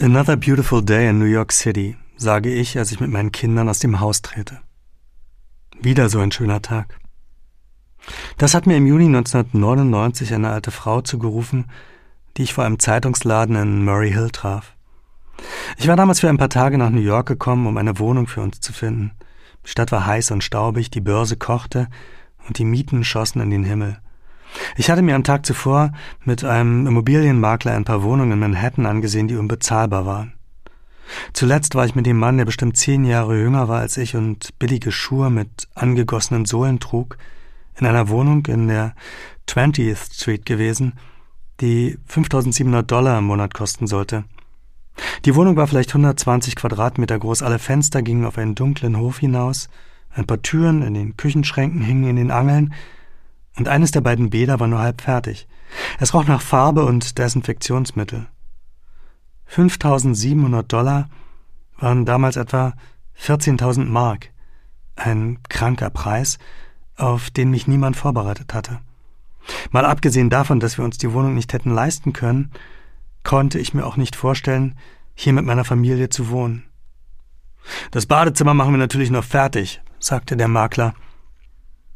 [0.00, 3.78] Another beautiful day in New York City, sage ich, als ich mit meinen Kindern aus
[3.78, 4.58] dem Haus trete.
[5.80, 6.98] Wieder so ein schöner Tag.
[8.36, 11.66] Das hat mir im Juni 1999 eine alte Frau zugerufen,
[12.36, 14.74] die ich vor einem Zeitungsladen in Murray Hill traf.
[15.76, 18.40] Ich war damals für ein paar Tage nach New York gekommen, um eine Wohnung für
[18.40, 19.12] uns zu finden.
[19.64, 21.88] Die Stadt war heiß und staubig, die Börse kochte
[22.46, 23.98] und die Mieten schossen in den Himmel.
[24.76, 25.92] Ich hatte mir am Tag zuvor
[26.24, 30.32] mit einem Immobilienmakler ein paar Wohnungen in Manhattan angesehen, die unbezahlbar waren.
[31.32, 34.58] Zuletzt war ich mit dem Mann, der bestimmt zehn Jahre jünger war als ich und
[34.58, 37.18] billige Schuhe mit angegossenen Sohlen trug,
[37.78, 38.94] in einer Wohnung in der
[39.48, 40.94] 20th Street gewesen,
[41.60, 44.24] die 5700 Dollar im Monat kosten sollte.
[45.24, 49.68] Die Wohnung war vielleicht 120 Quadratmeter groß, alle Fenster gingen auf einen dunklen Hof hinaus,
[50.10, 52.74] ein paar Türen in den Küchenschränken hingen in den Angeln,
[53.56, 55.48] und eines der beiden Bäder war nur halb fertig.
[55.98, 58.26] Es roch nach Farbe und Desinfektionsmittel.
[59.46, 61.08] 5700 Dollar
[61.78, 62.74] waren damals etwa
[63.20, 64.30] 14.000 Mark,
[64.94, 66.38] ein kranker Preis,
[66.98, 68.80] auf den mich niemand vorbereitet hatte.
[69.70, 72.50] Mal abgesehen davon, dass wir uns die Wohnung nicht hätten leisten können,
[73.24, 74.76] konnte ich mir auch nicht vorstellen,
[75.14, 76.64] hier mit meiner Familie zu wohnen.
[77.90, 80.94] Das Badezimmer machen wir natürlich noch fertig, sagte der Makler.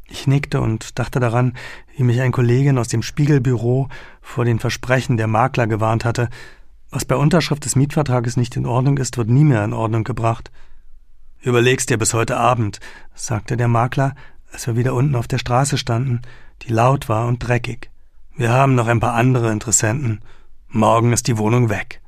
[0.07, 1.53] Ich nickte und dachte daran,
[1.95, 3.89] wie mich ein Kollegin aus dem Spiegelbüro
[4.21, 6.29] vor den Versprechen der Makler gewarnt hatte.
[6.91, 10.51] Was bei Unterschrift des Mietvertrages nicht in Ordnung ist, wird nie mehr in Ordnung gebracht.
[11.41, 12.79] Überlegst dir bis heute Abend,
[13.15, 14.15] sagte der Makler,
[14.53, 16.21] als wir wieder unten auf der Straße standen,
[16.61, 17.89] die laut war und dreckig.
[18.35, 20.21] Wir haben noch ein paar andere Interessenten.
[20.69, 22.01] Morgen ist die Wohnung weg.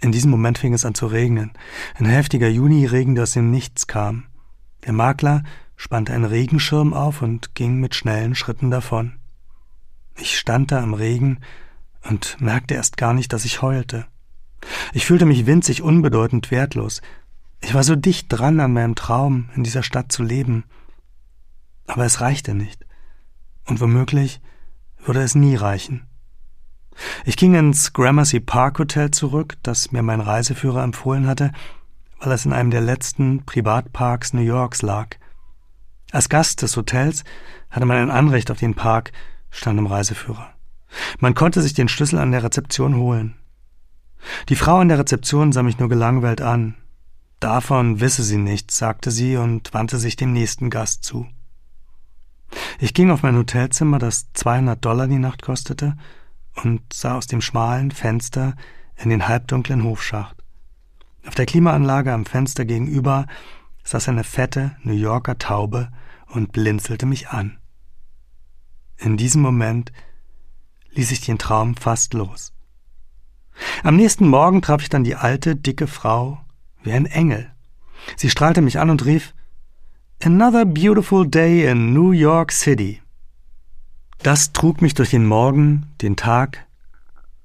[0.00, 1.52] In diesem Moment fing es an zu regnen.
[1.94, 4.24] Ein heftiger Juniregen, der aus dem Nichts kam.
[4.84, 5.42] Der Makler
[5.76, 9.18] spannte einen Regenschirm auf und ging mit schnellen Schritten davon.
[10.16, 11.40] Ich stand da im Regen
[12.08, 14.06] und merkte erst gar nicht, dass ich heulte.
[14.92, 17.02] Ich fühlte mich winzig unbedeutend wertlos.
[17.60, 20.64] Ich war so dicht dran an meinem Traum, in dieser Stadt zu leben.
[21.86, 22.84] Aber es reichte nicht.
[23.64, 24.40] Und womöglich
[25.04, 26.06] würde es nie reichen.
[27.24, 31.52] Ich ging ins Gramercy Park Hotel zurück, das mir mein Reiseführer empfohlen hatte,
[32.20, 35.16] weil es in einem der letzten Privatparks New Yorks lag.
[36.12, 37.24] Als Gast des Hotels
[37.70, 39.12] hatte man ein Anrecht auf den Park,
[39.50, 40.50] stand im Reiseführer.
[41.18, 43.36] Man konnte sich den Schlüssel an der Rezeption holen.
[44.48, 46.74] Die Frau an der Rezeption sah mich nur gelangweilt an.
[47.40, 51.26] Davon wisse sie nichts, sagte sie und wandte sich dem nächsten Gast zu.
[52.78, 55.96] Ich ging auf mein Hotelzimmer, das 200 Dollar die Nacht kostete,
[56.62, 58.54] und sah aus dem schmalen Fenster
[58.96, 60.42] in den halbdunklen Hofschacht.
[61.26, 63.26] Auf der Klimaanlage am Fenster gegenüber
[63.84, 65.90] saß eine fette New Yorker Taube
[66.28, 67.58] und blinzelte mich an.
[68.96, 69.92] In diesem Moment
[70.92, 72.54] ließ ich den Traum fast los.
[73.82, 76.40] Am nächsten Morgen traf ich dann die alte, dicke Frau
[76.86, 77.50] wie ein Engel.
[78.16, 79.34] Sie strahlte mich an und rief
[80.22, 83.02] Another beautiful day in New York City.
[84.22, 86.66] Das trug mich durch den Morgen, den Tag,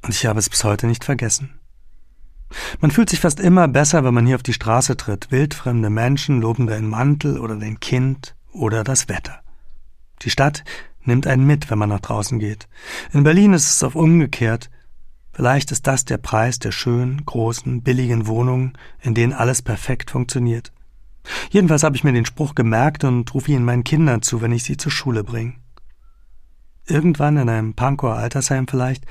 [0.04, 1.60] und ich habe es bis heute nicht vergessen.
[2.80, 5.32] Man fühlt sich fast immer besser, wenn man hier auf die Straße tritt.
[5.32, 9.42] Wildfremde Menschen loben deinen Mantel oder dein Kind oder das Wetter.
[10.22, 10.64] Die Stadt
[11.04, 12.68] nimmt einen mit, wenn man nach draußen geht.
[13.12, 14.70] In Berlin ist es oft umgekehrt.
[15.42, 20.72] Vielleicht ist das der Preis der schönen, großen, billigen Wohnungen, in denen alles perfekt funktioniert.
[21.50, 24.64] Jedenfalls habe ich mir den Spruch gemerkt und rufe ihn meinen Kindern zu, wenn ich
[24.64, 25.56] sie zur Schule bringe.
[26.86, 29.04] Irgendwann in einem Pankower Altersheim vielleicht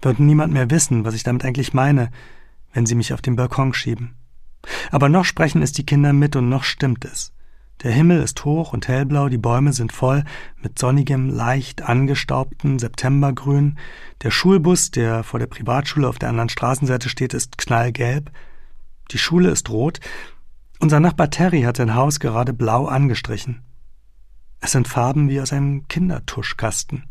[0.00, 2.10] wird niemand mehr wissen, was ich damit eigentlich meine,
[2.72, 4.16] wenn sie mich auf den Balkon schieben.
[4.90, 7.32] Aber noch sprechen es die Kinder mit und noch stimmt es.
[7.82, 10.24] Der Himmel ist hoch und hellblau, die Bäume sind voll
[10.62, 13.78] mit sonnigem, leicht angestaubten Septembergrün.
[14.22, 18.30] Der Schulbus, der vor der Privatschule auf der anderen Straßenseite steht, ist knallgelb.
[19.10, 19.98] Die Schule ist rot.
[20.78, 23.62] Unser Nachbar Terry hat sein Haus gerade blau angestrichen.
[24.60, 27.04] Es sind Farben wie aus einem Kindertuschkasten.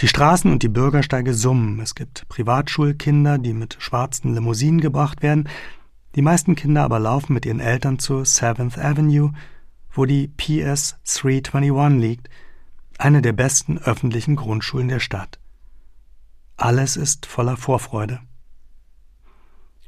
[0.00, 1.80] Die Straßen und die Bürgersteige summen.
[1.80, 5.48] Es gibt Privatschulkinder, die mit schwarzen Limousinen gebracht werden.
[6.14, 9.32] Die meisten Kinder aber laufen mit ihren Eltern zur Seventh Avenue,
[9.94, 12.28] wo die PS 321 liegt,
[12.98, 15.38] eine der besten öffentlichen Grundschulen der Stadt.
[16.56, 18.20] Alles ist voller Vorfreude.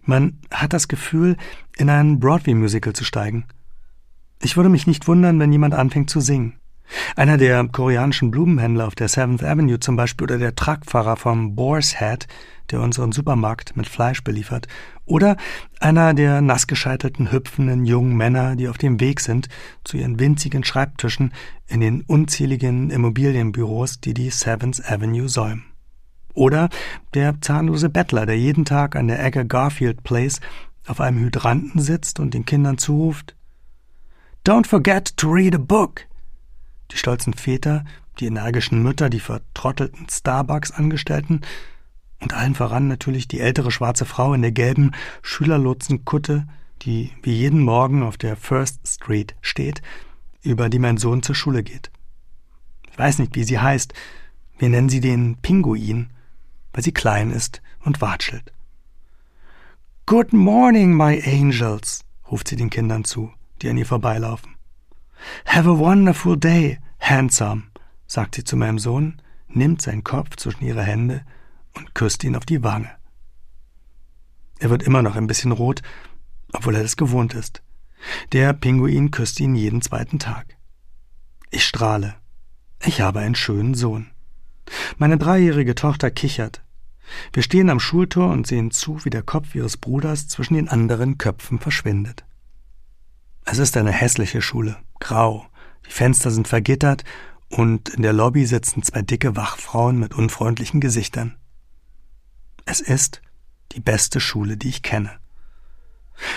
[0.02, 1.36] Man hat das Gefühl,
[1.76, 3.44] in ein Broadway-Musical zu steigen.
[4.40, 6.58] Ich würde mich nicht wundern, wenn jemand anfängt zu singen.
[7.16, 11.98] Einer der koreanischen Blumenhändler auf der Seventh Avenue zum Beispiel oder der Truckfahrer vom Boar's
[11.98, 12.26] Head,
[12.70, 14.66] der unseren Supermarkt mit Fleisch beliefert,
[15.04, 15.36] oder
[15.80, 19.48] einer der nassgescheitelten, hüpfenden jungen Männer, die auf dem Weg sind
[19.84, 21.32] zu ihren winzigen Schreibtischen
[21.68, 25.64] in den unzähligen Immobilienbüros, die die Seventh Avenue säumen.
[26.34, 26.68] Oder
[27.14, 30.40] der zahnlose Bettler, der jeden Tag an der Ecke Garfield Place
[30.86, 33.36] auf einem Hydranten sitzt und den Kindern zuruft
[34.46, 36.05] Don't forget to read a book.
[36.90, 37.84] Die stolzen Väter,
[38.20, 41.42] die energischen Mütter, die vertrottelten Starbucks-Angestellten
[42.20, 46.46] und allen voran natürlich die ältere schwarze Frau in der gelben Schülerlotsenkutte,
[46.82, 49.82] die wie jeden Morgen auf der First Street steht,
[50.42, 51.90] über die mein Sohn zur Schule geht.
[52.90, 53.92] Ich weiß nicht, wie sie heißt.
[54.58, 56.10] Wir nennen sie den Pinguin,
[56.72, 58.52] weil sie klein ist und watschelt.
[60.06, 64.55] Good morning, my angels, ruft sie den Kindern zu, die an ihr vorbeilaufen.
[65.46, 67.64] Have a wonderful day, handsome,
[68.06, 71.24] sagt sie zu meinem Sohn, nimmt seinen Kopf zwischen ihre Hände
[71.74, 72.90] und küsst ihn auf die Wange.
[74.58, 75.82] Er wird immer noch ein bisschen rot,
[76.52, 77.62] obwohl er das gewohnt ist.
[78.32, 80.56] Der Pinguin küsst ihn jeden zweiten Tag.
[81.50, 82.14] Ich strahle.
[82.84, 84.10] Ich habe einen schönen Sohn.
[84.98, 86.62] Meine dreijährige Tochter kichert.
[87.32, 91.18] Wir stehen am Schultor und sehen zu, wie der Kopf ihres Bruders zwischen den anderen
[91.18, 92.24] Köpfen verschwindet.
[93.44, 95.46] Es ist eine hässliche Schule, grau,
[95.86, 97.04] die Fenster sind vergittert
[97.48, 101.36] und in der Lobby sitzen zwei dicke Wachfrauen mit unfreundlichen Gesichtern.
[102.64, 103.22] Es ist
[103.72, 105.10] die beste Schule, die ich kenne.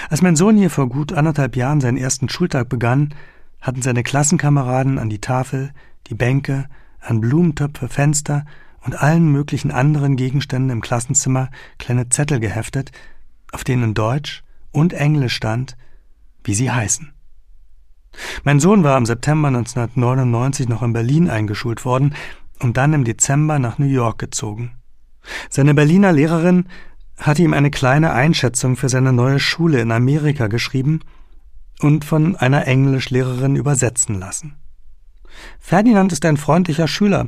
[0.09, 3.15] Als mein Sohn hier vor gut anderthalb Jahren seinen ersten Schultag begann,
[3.61, 5.73] hatten seine Klassenkameraden an die Tafel,
[6.07, 8.45] die Bänke, an Blumentöpfe, Fenster
[8.81, 12.91] und allen möglichen anderen Gegenständen im Klassenzimmer kleine Zettel geheftet,
[13.51, 15.75] auf denen in Deutsch und Englisch stand,
[16.43, 17.13] wie sie heißen.
[18.43, 22.15] Mein Sohn war im September 1999 noch in Berlin eingeschult worden
[22.59, 24.77] und dann im Dezember nach New York gezogen.
[25.49, 26.65] Seine Berliner Lehrerin
[27.17, 31.01] hatte ihm eine kleine Einschätzung für seine neue Schule in Amerika geschrieben
[31.79, 34.55] und von einer Englischlehrerin übersetzen lassen.
[35.59, 37.27] Ferdinand ist ein freundlicher Schüler.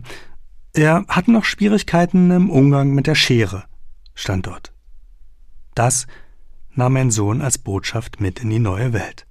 [0.74, 3.66] Er hat noch Schwierigkeiten im Umgang mit der Schere,
[4.14, 4.74] stand dort.
[5.76, 6.08] Das
[6.74, 9.26] nahm mein Sohn als Botschaft mit in die neue Welt.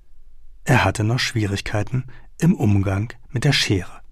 [0.71, 2.05] Er hatte noch Schwierigkeiten
[2.39, 4.03] im Umgang mit der Schere.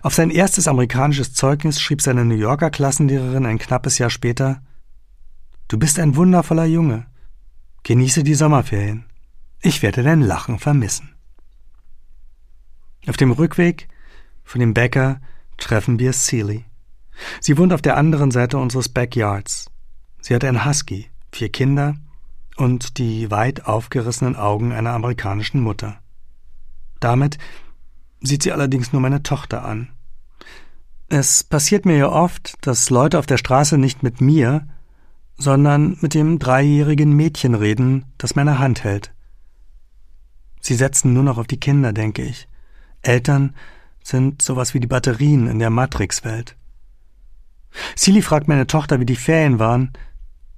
[0.00, 4.62] Auf sein erstes amerikanisches Zeugnis schrieb seine New Yorker Klassenlehrerin ein knappes Jahr später
[5.68, 7.04] Du bist ein wundervoller Junge.
[7.82, 9.04] Genieße die Sommerferien.
[9.60, 11.14] Ich werde dein Lachen vermissen.
[13.06, 13.88] Auf dem Rückweg
[14.42, 15.20] von dem Bäcker
[15.58, 16.64] treffen wir Celie.
[17.42, 19.70] Sie wohnt auf der anderen Seite unseres Backyards.
[20.22, 21.96] Sie hat einen Husky, vier Kinder
[22.56, 25.98] und die weit aufgerissenen Augen einer amerikanischen Mutter.
[27.00, 27.38] Damit
[28.20, 29.88] sieht sie allerdings nur meine Tochter an.
[31.08, 34.68] Es passiert mir ja oft, dass Leute auf der Straße nicht mit mir,
[35.36, 39.12] sondern mit dem dreijährigen Mädchen reden, das meine Hand hält.
[40.60, 42.46] Sie setzen nur noch auf die Kinder, denke ich.
[43.02, 43.54] Eltern
[44.04, 46.56] sind sowas wie die Batterien in der Matrix-Welt.
[47.96, 49.92] Silly fragt meine Tochter, wie die Ferien waren.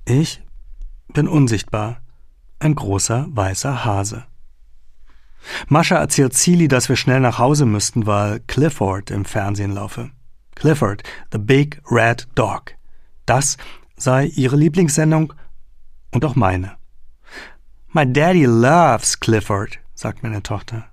[0.04, 0.42] Ich
[1.12, 2.00] bin unsichtbar.
[2.58, 4.24] Ein großer weißer Hase.
[5.68, 10.10] Mascha erzählt Silly, dass wir schnell nach Hause müssten, weil Clifford im Fernsehen laufe.
[10.54, 11.02] Clifford,
[11.32, 12.74] the Big Red Dog.
[13.26, 13.56] Das
[13.96, 15.32] sei ihre Lieblingssendung
[16.12, 16.76] und auch meine.
[17.92, 20.86] My daddy loves Clifford, sagt meine Tochter.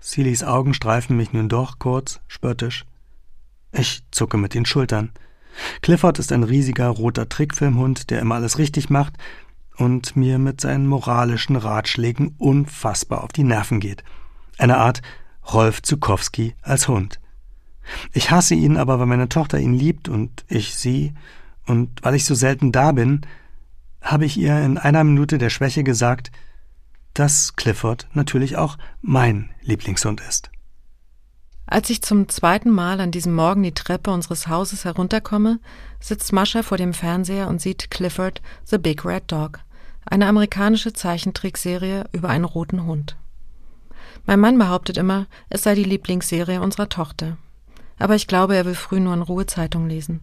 [0.00, 2.84] Cillys Augen streifen mich nun doch kurz, spöttisch.
[3.72, 5.10] Ich zucke mit den Schultern.
[5.82, 9.14] Clifford ist ein riesiger roter Trickfilmhund, der immer alles richtig macht
[9.76, 14.04] und mir mit seinen moralischen Ratschlägen unfassbar auf die Nerven geht.
[14.58, 15.02] Eine Art
[15.52, 17.20] Rolf Zukowski als Hund.
[18.12, 21.14] Ich hasse ihn aber, weil meine Tochter ihn liebt und ich sie,
[21.66, 23.20] und weil ich so selten da bin,
[24.00, 26.30] habe ich ihr in einer Minute der Schwäche gesagt,
[27.14, 30.50] dass Clifford natürlich auch mein Lieblingshund ist.
[31.66, 35.58] Als ich zum zweiten Mal an diesem Morgen die Treppe unseres Hauses herunterkomme,
[35.98, 39.58] sitzt Mascha vor dem Fernseher und sieht Clifford the Big Red Dog,
[40.04, 43.16] eine amerikanische Zeichentrickserie über einen roten Hund.
[44.26, 47.36] Mein Mann behauptet immer, es sei die Lieblingsserie unserer Tochter.
[47.98, 50.20] Aber ich glaube, er will früh nur in Ruhe Zeitung lesen.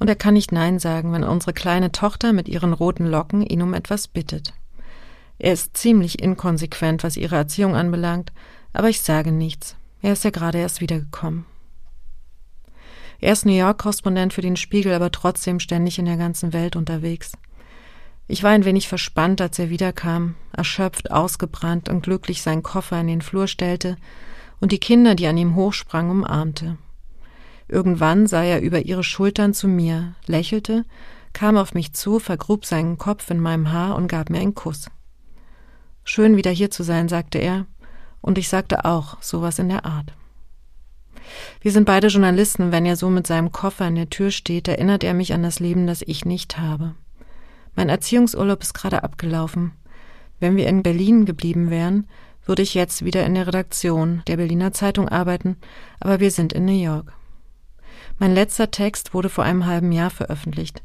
[0.00, 3.62] Und er kann nicht Nein sagen, wenn unsere kleine Tochter mit ihren roten Locken ihn
[3.62, 4.54] um etwas bittet.
[5.38, 8.32] Er ist ziemlich inkonsequent, was ihre Erziehung anbelangt,
[8.72, 9.76] aber ich sage nichts.
[10.02, 11.44] Er ist ja gerade erst wiedergekommen.
[13.20, 17.32] Er ist New York-Korrespondent für den Spiegel, aber trotzdem ständig in der ganzen Welt unterwegs.
[18.28, 23.08] Ich war ein wenig verspannt, als er wiederkam, erschöpft, ausgebrannt und glücklich seinen Koffer in
[23.08, 23.96] den Flur stellte
[24.60, 26.78] und die Kinder, die an ihm hochsprangen, umarmte.
[27.68, 30.84] Irgendwann sah er über ihre Schultern zu mir, lächelte,
[31.32, 34.90] kam auf mich zu, vergrub seinen Kopf in meinem Haar und gab mir einen Kuss.
[36.04, 37.66] Schön wieder hier zu sein, sagte er,
[38.20, 40.12] und ich sagte auch sowas in der Art.
[41.60, 45.04] Wir sind beide Journalisten, wenn er so mit seinem Koffer in der Tür steht, erinnert
[45.04, 46.94] er mich an das Leben, das ich nicht habe.
[47.74, 49.72] Mein Erziehungsurlaub ist gerade abgelaufen.
[50.38, 52.08] Wenn wir in Berlin geblieben wären,
[52.44, 55.56] würde ich jetzt wieder in der Redaktion der Berliner Zeitung arbeiten,
[56.00, 57.12] aber wir sind in New York.
[58.18, 60.82] Mein letzter Text wurde vor einem halben Jahr veröffentlicht.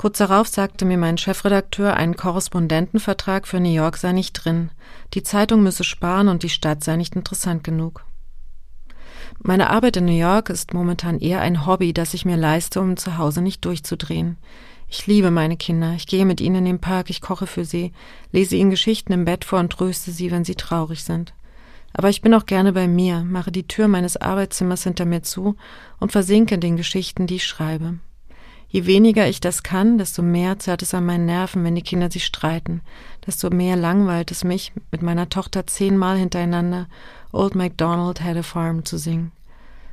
[0.00, 4.70] Kurz darauf sagte mir mein Chefredakteur, ein Korrespondentenvertrag für New York sei nicht drin.
[5.12, 8.06] Die Zeitung müsse sparen und die Stadt sei nicht interessant genug.
[9.42, 12.96] Meine Arbeit in New York ist momentan eher ein Hobby, das ich mir leiste, um
[12.96, 14.38] zu Hause nicht durchzudrehen.
[14.88, 15.92] Ich liebe meine Kinder.
[15.92, 17.92] Ich gehe mit ihnen in den Park, ich koche für sie,
[18.32, 21.34] lese ihnen Geschichten im Bett vor und tröste sie, wenn sie traurig sind.
[21.92, 25.56] Aber ich bin auch gerne bei mir, mache die Tür meines Arbeitszimmers hinter mir zu
[25.98, 27.98] und versinke in den Geschichten, die ich schreibe.
[28.72, 32.08] Je weniger ich das kann, desto mehr zerrt es an meinen Nerven, wenn die Kinder
[32.08, 32.82] sich streiten,
[33.26, 36.86] desto mehr langweilt es mich, mit meiner Tochter zehnmal hintereinander
[37.32, 39.32] Old MacDonald had a farm zu singen.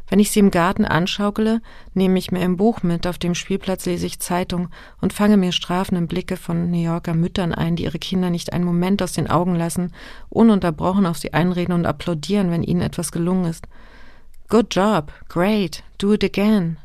[0.09, 1.59] Wenn ich sie im Garten anschaukele,
[1.95, 4.69] nehme ich mir ein Buch mit, auf dem Spielplatz lese ich Zeitung
[5.01, 8.63] und fange mir strafende Blicke von New Yorker Müttern ein, die ihre Kinder nicht einen
[8.63, 9.91] Moment aus den Augen lassen,
[10.29, 13.67] ununterbrochen auf sie einreden und applaudieren, wenn ihnen etwas gelungen ist.
[14.49, 16.77] Good job, great, do it again.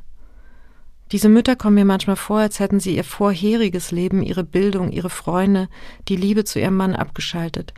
[1.12, 5.10] Diese Mütter kommen mir manchmal vor, als hätten sie ihr vorheriges Leben, ihre Bildung, ihre
[5.10, 5.68] Freunde,
[6.08, 7.74] die Liebe zu ihrem Mann abgeschaltet.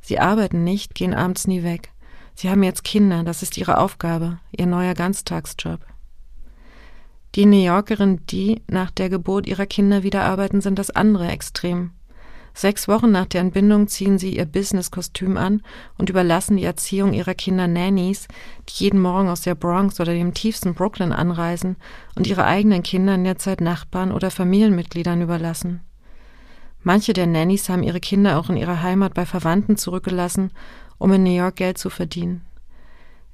[0.00, 1.90] Sie arbeiten nicht, gehen abends nie weg.
[2.36, 5.80] Sie haben jetzt Kinder, das ist ihre Aufgabe, ihr neuer Ganztagsjob.
[7.34, 11.90] Die New Yorkerin, die nach der Geburt ihrer Kinder wieder arbeiten, sind das andere Extrem.
[12.58, 15.60] Sechs Wochen nach der Entbindung ziehen sie ihr Businesskostüm an
[15.98, 18.28] und überlassen die Erziehung ihrer Kinder Nannies,
[18.66, 21.76] die jeden Morgen aus der Bronx oder dem tiefsten Brooklyn anreisen
[22.14, 25.82] und ihre eigenen Kinder in der Zeit Nachbarn oder Familienmitgliedern überlassen.
[26.82, 30.50] Manche der Nannies haben ihre Kinder auch in ihrer Heimat bei Verwandten zurückgelassen,
[30.96, 32.40] um in New York Geld zu verdienen.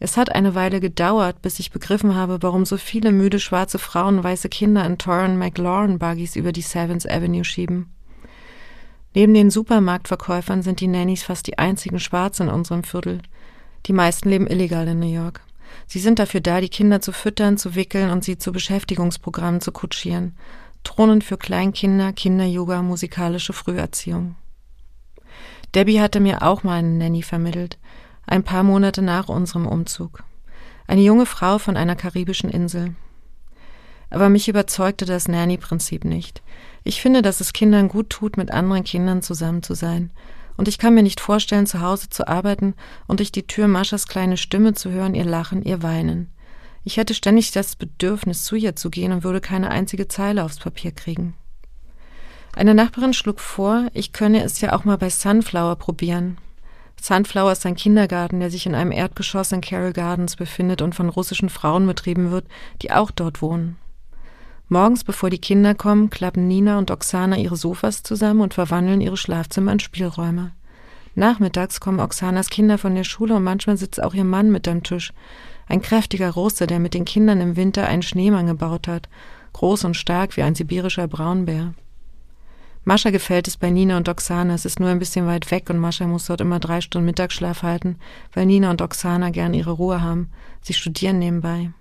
[0.00, 4.24] Es hat eine Weile gedauert, bis ich begriffen habe, warum so viele müde schwarze Frauen
[4.24, 7.86] weiße Kinder in teuren McLaurin-Buggies über die Seventh Avenue schieben.
[9.14, 13.20] Neben den Supermarktverkäufern sind die Nannies fast die einzigen Schwarzen in unserem Viertel.
[13.86, 15.42] Die meisten leben illegal in New York.
[15.86, 19.72] Sie sind dafür da, die Kinder zu füttern, zu wickeln und sie zu Beschäftigungsprogrammen zu
[19.72, 20.36] kutschieren.
[20.84, 24.36] Thronen für Kleinkinder, Kinderyoga, musikalische Früherziehung.
[25.74, 27.78] Debbie hatte mir auch mal eine Nanny vermittelt,
[28.26, 30.22] ein paar Monate nach unserem Umzug.
[30.86, 32.94] Eine junge Frau von einer karibischen Insel.
[34.12, 36.42] Aber mich überzeugte das Nanny-Prinzip nicht.
[36.84, 40.12] Ich finde, dass es Kindern gut tut, mit anderen Kindern zusammen zu sein.
[40.58, 42.74] Und ich kann mir nicht vorstellen, zu Hause zu arbeiten
[43.06, 46.30] und durch die Tür Maschas kleine Stimme zu hören, ihr Lachen, ihr Weinen.
[46.84, 50.58] Ich hätte ständig das Bedürfnis, zu ihr zu gehen und würde keine einzige Zeile aufs
[50.58, 51.32] Papier kriegen.
[52.54, 56.36] Eine Nachbarin schlug vor, ich könne es ja auch mal bei Sunflower probieren.
[57.00, 61.08] Sunflower ist ein Kindergarten, der sich in einem Erdgeschoss in Carroll Gardens befindet und von
[61.08, 62.44] russischen Frauen betrieben wird,
[62.82, 63.78] die auch dort wohnen.
[64.72, 69.18] Morgens, bevor die Kinder kommen, klappen Nina und Oksana ihre Sofas zusammen und verwandeln ihre
[69.18, 70.52] Schlafzimmer in Spielräume.
[71.14, 74.82] Nachmittags kommen Oksanas Kinder von der Schule und manchmal sitzt auch ihr Mann mit am
[74.82, 75.12] Tisch.
[75.68, 79.10] Ein kräftiger Russe, der mit den Kindern im Winter einen Schneemann gebaut hat,
[79.52, 81.74] groß und stark wie ein sibirischer Braunbär.
[82.84, 84.54] Mascha gefällt es bei Nina und Oksana.
[84.54, 87.62] Es ist nur ein bisschen weit weg und Mascha muss dort immer drei Stunden Mittagsschlaf
[87.62, 87.96] halten,
[88.32, 90.30] weil Nina und Oksana gern ihre Ruhe haben.
[90.62, 91.72] Sie studieren nebenbei.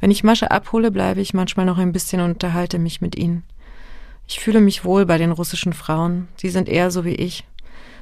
[0.00, 3.44] Wenn ich Mascha abhole, bleibe ich manchmal noch ein bisschen und unterhalte mich mit ihnen.
[4.26, 6.28] Ich fühle mich wohl bei den russischen Frauen.
[6.36, 7.44] Sie sind eher so wie ich.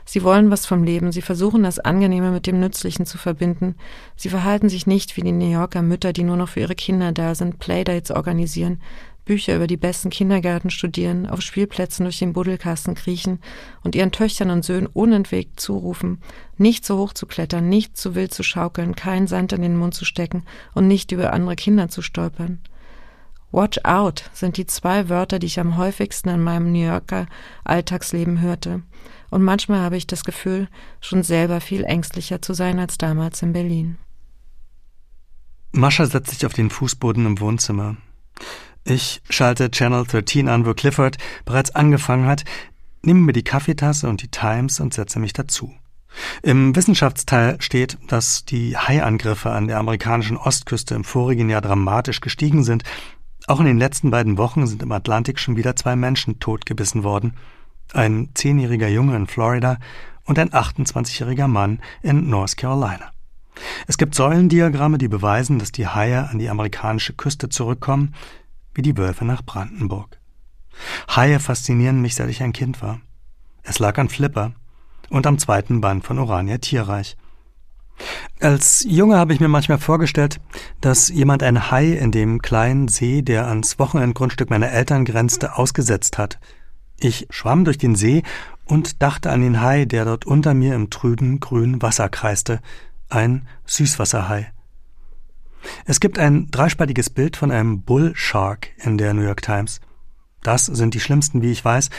[0.05, 1.12] Sie wollen was vom Leben.
[1.12, 3.74] Sie versuchen das Angenehme mit dem Nützlichen zu verbinden.
[4.16, 7.12] Sie verhalten sich nicht wie die New Yorker Mütter, die nur noch für ihre Kinder
[7.12, 8.80] da sind, Playdates organisieren,
[9.29, 13.41] Bücher über die besten Kindergärten studieren, auf Spielplätzen durch den Buddelkasten kriechen
[13.85, 16.22] und ihren Töchtern und Söhnen unentwegt zurufen,
[16.57, 19.95] nicht so hoch zu klettern, nicht zu wild zu schaukeln, keinen Sand in den Mund
[19.95, 22.61] zu stecken und nicht über andere Kinder zu stolpern.
[23.53, 27.26] Watch out sind die zwei Wörter, die ich am häufigsten in meinem New Yorker
[27.64, 28.83] Alltagsleben hörte.
[29.31, 30.68] Und manchmal habe ich das Gefühl,
[31.01, 33.99] schon selber viel ängstlicher zu sein als damals in Berlin.
[35.72, 37.99] Mascha setzt sich auf den Fußboden im Wohnzimmer.
[38.85, 42.45] Ich schalte Channel 13 an, wo Clifford bereits angefangen hat,
[43.03, 45.72] nehme mir die Kaffeetasse und die Times und setze mich dazu.
[46.43, 52.64] Im Wissenschaftsteil steht, dass die Haiangriffe an der amerikanischen Ostküste im vorigen Jahr dramatisch gestiegen
[52.64, 52.83] sind.
[53.47, 57.35] Auch in den letzten beiden Wochen sind im Atlantik schon wieder zwei Menschen totgebissen worden.
[57.93, 59.79] Ein zehnjähriger Junge in Florida
[60.24, 63.12] und ein 28-jähriger Mann in North Carolina.
[63.87, 68.14] Es gibt Säulendiagramme, die beweisen, dass die Haie an die amerikanische Küste zurückkommen
[68.79, 70.20] wie die Wölfe nach Brandenburg.
[71.09, 73.01] Haie faszinieren mich, seit ich ein Kind war.
[73.64, 74.53] Es lag an Flipper
[75.11, 77.16] und am zweiten Band von Orania Tierreich.
[78.39, 80.41] Als Junge habe ich mir manchmal vorgestellt,
[80.81, 86.16] dass jemand ein Hai in dem kleinen See, der ans Wochenendgrundstück meiner Eltern grenzte, ausgesetzt
[86.16, 86.39] hat.
[87.01, 88.22] Ich schwamm durch den See
[88.64, 92.61] und dachte an den Hai, der dort unter mir im trüben, grünen Wasser kreiste.
[93.09, 94.53] Ein Süßwasserhai.
[95.84, 99.80] Es gibt ein dreispaltiges Bild von einem Bull Shark in der New York Times.
[100.42, 101.90] Das sind die schlimmsten, wie ich weiß,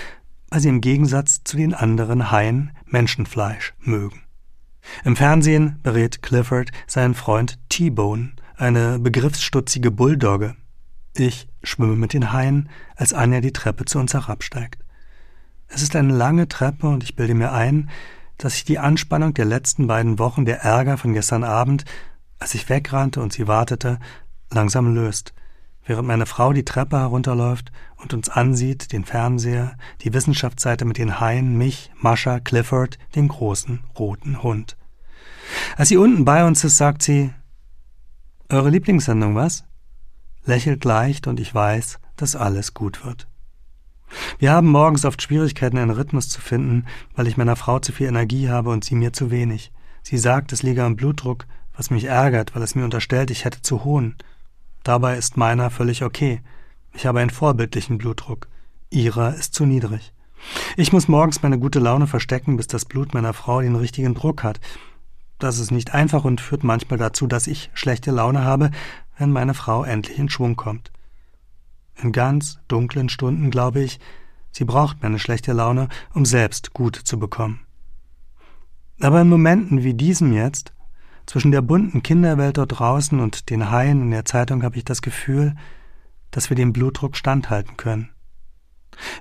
[0.50, 4.22] weil sie im Gegensatz zu den anderen Haien Menschenfleisch mögen.
[5.04, 10.56] Im Fernsehen berät Clifford seinen Freund T-Bone, eine begriffsstutzige Bulldogge.
[11.16, 14.84] Ich schwimme mit den Haien, als Anja die Treppe zu uns herabsteigt.
[15.68, 17.90] Es ist eine lange Treppe und ich bilde mir ein,
[18.38, 21.86] dass sich die Anspannung der letzten beiden Wochen, der Ärger von gestern Abend,
[22.40, 24.00] als ich wegrannte und sie wartete,
[24.50, 25.34] langsam löst
[25.90, 31.20] während meine Frau die Treppe herunterläuft und uns ansieht, den Fernseher, die Wissenschaftsseite mit den
[31.20, 34.78] Haien, mich, Mascha, Clifford, den großen roten Hund.
[35.76, 37.34] Als sie unten bei uns ist, sagt sie
[38.50, 39.66] Eure Lieblingssendung, was?
[40.46, 43.28] lächelt leicht und ich weiß, dass alles gut wird.
[44.40, 46.86] Wir haben morgens oft Schwierigkeiten, einen Rhythmus zu finden,
[47.16, 49.72] weil ich meiner Frau zu viel Energie habe und sie mir zu wenig.
[50.02, 51.46] Sie sagt, es liege am Blutdruck,
[51.80, 54.18] was mich ärgert, weil es mir unterstellt, ich hätte zu hohen.
[54.84, 56.42] Dabei ist meiner völlig okay.
[56.94, 58.50] Ich habe einen vorbildlichen Blutdruck.
[58.90, 60.12] Ihrer ist zu niedrig.
[60.76, 64.44] Ich muss morgens meine gute Laune verstecken, bis das Blut meiner Frau den richtigen Druck
[64.44, 64.60] hat.
[65.38, 68.72] Das ist nicht einfach und führt manchmal dazu, dass ich schlechte Laune habe,
[69.18, 70.92] wenn meine Frau endlich in Schwung kommt.
[71.96, 74.02] In ganz dunklen Stunden glaube ich,
[74.52, 77.62] sie braucht meine schlechte Laune, um selbst gut zu bekommen.
[79.00, 80.74] Aber in Momenten wie diesem jetzt
[81.30, 85.04] zwischen der bunten Kinderwelt dort draußen und den Haien in der Zeitung habe ich das
[85.04, 85.56] Gefühl,
[86.32, 88.10] dass wir dem Blutdruck standhalten können.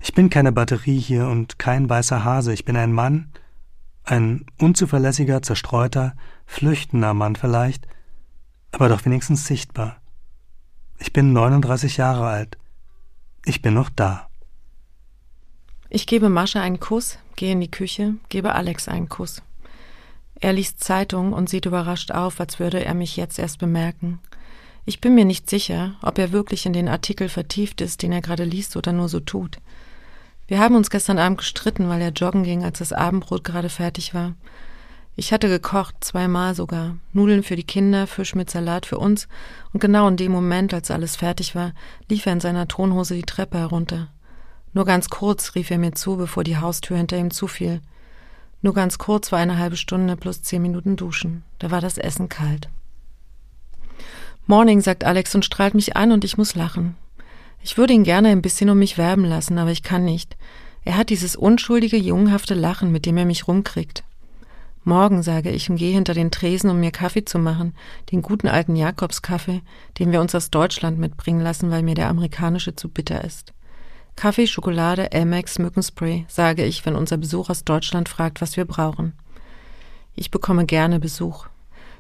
[0.01, 3.31] Ich bin keine Batterie hier und kein weißer Hase, ich bin ein Mann,
[4.05, 7.87] ein unzuverlässiger, zerstreuter, flüchtender Mann vielleicht,
[8.73, 10.01] aber doch wenigstens sichtbar.
[10.97, 12.57] Ich bin 39 Jahre alt.
[13.45, 14.31] Ich bin noch da.
[15.91, 19.43] Ich gebe Mascha einen Kuss, gehe in die Küche, gebe Alex einen Kuss.
[20.41, 24.20] Er liest Zeitung und sieht überrascht auf, als würde er mich jetzt erst bemerken.
[24.84, 28.22] Ich bin mir nicht sicher, ob er wirklich in den Artikel vertieft ist, den er
[28.22, 29.59] gerade liest oder nur so tut.
[30.47, 34.14] Wir haben uns gestern Abend gestritten, weil er joggen ging, als das Abendbrot gerade fertig
[34.14, 34.34] war.
[35.14, 36.97] Ich hatte gekocht, zweimal sogar.
[37.12, 39.26] Nudeln für die Kinder, Fisch mit Salat für uns.
[39.72, 41.72] Und genau in dem Moment, als alles fertig war,
[42.09, 44.09] lief er in seiner Tonhose die Treppe herunter.
[44.72, 47.82] Nur ganz kurz rief er mir zu, bevor die Haustür hinter ihm zufiel.
[48.61, 51.45] Nur ganz kurz war eine halbe Stunde plus zehn Minuten duschen.
[51.59, 52.69] Da war das Essen kalt.
[54.47, 56.97] Morning, sagt Alex und strahlt mich an und ich muss lachen.
[57.63, 60.37] Ich würde ihn gerne ein bisschen um mich werben lassen, aber ich kann nicht.
[60.85, 64.05] Er hat dieses unschuldige, jungenhafte Lachen, mit dem er mich rumkriegt.
[64.85, 67.75] Morgen, sage ich und gehe hinter den Tresen, um mir Kaffee zu machen,
[68.11, 69.61] den guten alten Jakobskaffee,
[69.99, 73.53] den wir uns aus Deutschland mitbringen lassen, weil mir der amerikanische zu bitter ist.
[74.19, 79.12] Kaffee, Schokolade, Amex, Mückenspray, sage ich, wenn unser Besuch aus Deutschland fragt, was wir brauchen.
[80.16, 81.47] Ich bekomme gerne Besuch.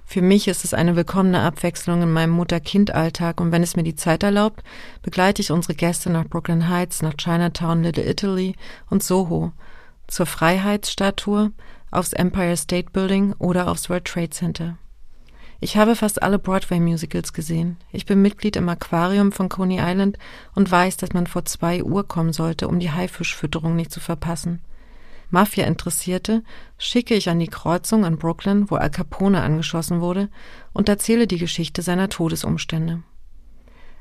[0.04, 3.94] Für mich ist es eine willkommene Abwechslung in meinem Mutter-Kind-Alltag und wenn es mir die
[3.94, 4.64] Zeit erlaubt,
[5.02, 8.56] begleite ich unsere Gäste nach Brooklyn Heights, nach Chinatown, Little Italy
[8.90, 9.52] und Soho,
[10.08, 11.52] zur Freiheitsstatue,
[11.92, 14.76] aufs Empire State Building oder aufs World Trade Center.
[15.60, 17.78] Ich habe fast alle Broadway-Musicals gesehen.
[17.90, 20.16] Ich bin Mitglied im Aquarium von Coney Island
[20.54, 24.60] und weiß, dass man vor zwei Uhr kommen sollte, um die Haifischfütterung nicht zu verpassen.
[25.30, 26.44] Mafia-Interessierte
[26.78, 30.28] schicke ich an die Kreuzung in Brooklyn, wo Al Capone angeschossen wurde,
[30.72, 33.02] und erzähle die Geschichte seiner Todesumstände.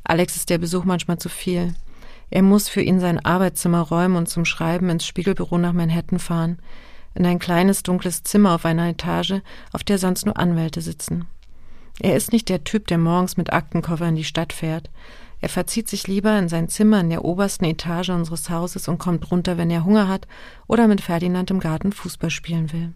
[0.03, 1.73] Alex ist der Besuch manchmal zu viel.
[2.29, 6.59] Er muss für ihn sein Arbeitszimmer räumen und zum Schreiben ins Spiegelbüro nach Manhattan fahren,
[7.15, 9.41] in ein kleines dunkles Zimmer auf einer Etage,
[9.73, 11.25] auf der sonst nur Anwälte sitzen.
[11.99, 14.89] Er ist nicht der Typ, der morgens mit Aktenkoffer in die Stadt fährt.
[15.39, 19.29] Er verzieht sich lieber in sein Zimmer in der obersten Etage unseres Hauses und kommt
[19.31, 20.27] runter, wenn er Hunger hat
[20.67, 22.93] oder mit Ferdinand im Garten Fußball spielen will.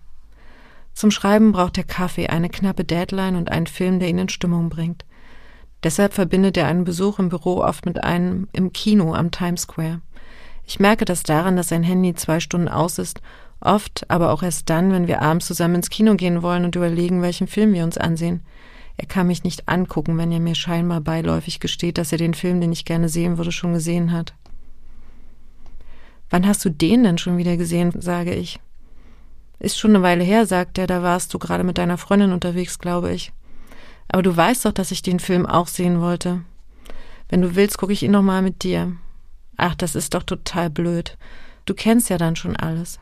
[0.93, 4.69] Zum Schreiben braucht er Kaffee, eine knappe Deadline und einen Film, der ihn in Stimmung
[4.69, 5.05] bringt.
[5.83, 10.01] Deshalb verbindet er einen Besuch im Büro oft mit einem im Kino am Times Square.
[10.65, 13.21] Ich merke das daran, dass sein Handy zwei Stunden aus ist,
[13.61, 17.21] oft aber auch erst dann, wenn wir abends zusammen ins Kino gehen wollen und überlegen,
[17.21, 18.41] welchen Film wir uns ansehen.
[18.97, 22.61] Er kann mich nicht angucken, wenn er mir scheinbar beiläufig gesteht, dass er den Film,
[22.61, 24.33] den ich gerne sehen würde, schon gesehen hat.
[26.29, 27.91] Wann hast du den denn schon wieder gesehen?
[27.99, 28.59] sage ich.
[29.59, 32.79] Ist schon eine Weile her, sagt er, da warst du gerade mit deiner Freundin unterwegs,
[32.79, 33.31] glaube ich.
[34.07, 36.41] Aber du weißt doch, dass ich den Film auch sehen wollte.
[37.29, 38.93] Wenn du willst, gucke ich ihn nochmal mit dir.
[39.57, 41.17] Ach, das ist doch total blöd.
[41.65, 42.99] Du kennst ja dann schon alles.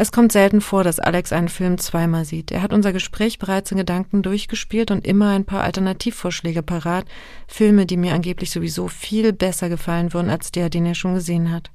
[0.00, 2.52] Es kommt selten vor, dass Alex einen Film zweimal sieht.
[2.52, 7.04] Er hat unser Gespräch bereits in Gedanken durchgespielt und immer ein paar Alternativvorschläge parat,
[7.48, 11.50] Filme, die mir angeblich sowieso viel besser gefallen würden als der, den er schon gesehen
[11.50, 11.72] hat.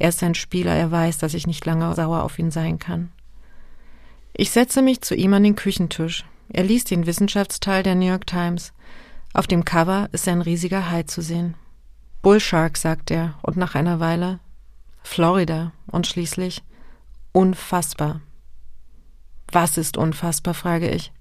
[0.00, 3.12] Er ist ein Spieler, er weiß, dass ich nicht lange sauer auf ihn sein kann.
[4.32, 6.24] Ich setze mich zu ihm an den Küchentisch.
[6.48, 8.72] Er liest den Wissenschaftsteil der New York Times.
[9.34, 11.54] Auf dem Cover ist ein riesiger Hai zu sehen.
[12.22, 14.40] Bullshark, sagt er, und nach einer Weile
[15.04, 16.60] Florida und schließlich
[17.32, 18.20] unfassbar.
[19.50, 21.12] Was ist unfassbar, frage ich.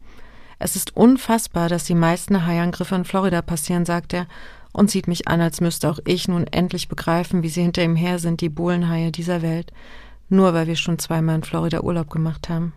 [0.60, 4.28] Es ist unfassbar, dass die meisten Haiangriffe in Florida passieren, sagt er
[4.74, 7.96] und sieht mich an, als müsste auch ich nun endlich begreifen, wie sie hinter ihm
[7.96, 9.74] her sind, die Bullenhaie dieser Welt,
[10.30, 12.74] nur weil wir schon zweimal in Florida Urlaub gemacht haben.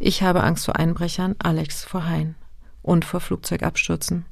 [0.00, 2.34] Ich habe Angst vor Einbrechern, Alex vor Haien
[2.82, 4.26] und vor Flugzeugabstürzen.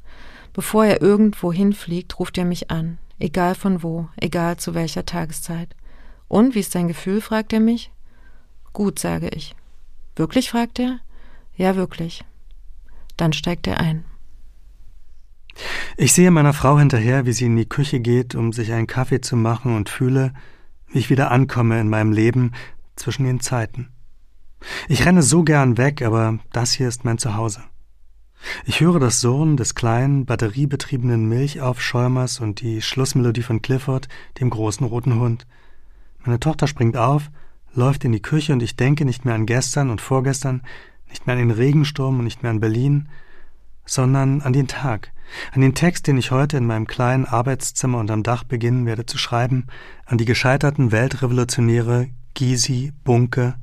[0.52, 5.74] Bevor er irgendwo hinfliegt, ruft er mich an, egal von wo, egal zu welcher Tageszeit.
[6.32, 7.20] Und wie ist dein Gefühl?
[7.20, 7.92] fragt er mich.
[8.72, 9.54] Gut, sage ich.
[10.16, 10.48] Wirklich?
[10.48, 10.98] fragt er.
[11.56, 12.24] Ja, wirklich.
[13.18, 14.06] Dann steigt er ein.
[15.98, 19.20] Ich sehe meiner Frau hinterher, wie sie in die Küche geht, um sich einen Kaffee
[19.20, 20.32] zu machen und fühle,
[20.88, 22.52] wie ich wieder ankomme in meinem Leben
[22.96, 23.90] zwischen den Zeiten.
[24.88, 27.62] Ich renne so gern weg, aber das hier ist mein Zuhause.
[28.64, 34.08] Ich höre das Surren des kleinen, batteriebetriebenen Milchaufschäumers und die Schlussmelodie von Clifford,
[34.40, 35.46] dem großen roten Hund.
[36.24, 37.30] Meine Tochter springt auf,
[37.74, 40.62] läuft in die Küche und ich denke nicht mehr an gestern und vorgestern,
[41.08, 43.08] nicht mehr an den Regensturm und nicht mehr an Berlin,
[43.84, 45.12] sondern an den Tag,
[45.52, 49.18] an den Text, den ich heute in meinem kleinen Arbeitszimmer unterm Dach beginnen werde zu
[49.18, 49.66] schreiben,
[50.06, 53.54] an die gescheiterten Weltrevolutionäre Gysi, Bunke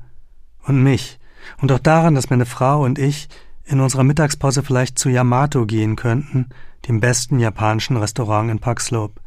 [0.64, 1.18] und mich,
[1.62, 3.28] und auch daran, dass meine Frau und ich
[3.64, 6.50] in unserer Mittagspause vielleicht zu Yamato gehen könnten,
[6.88, 9.20] dem besten japanischen Restaurant in Park Slope.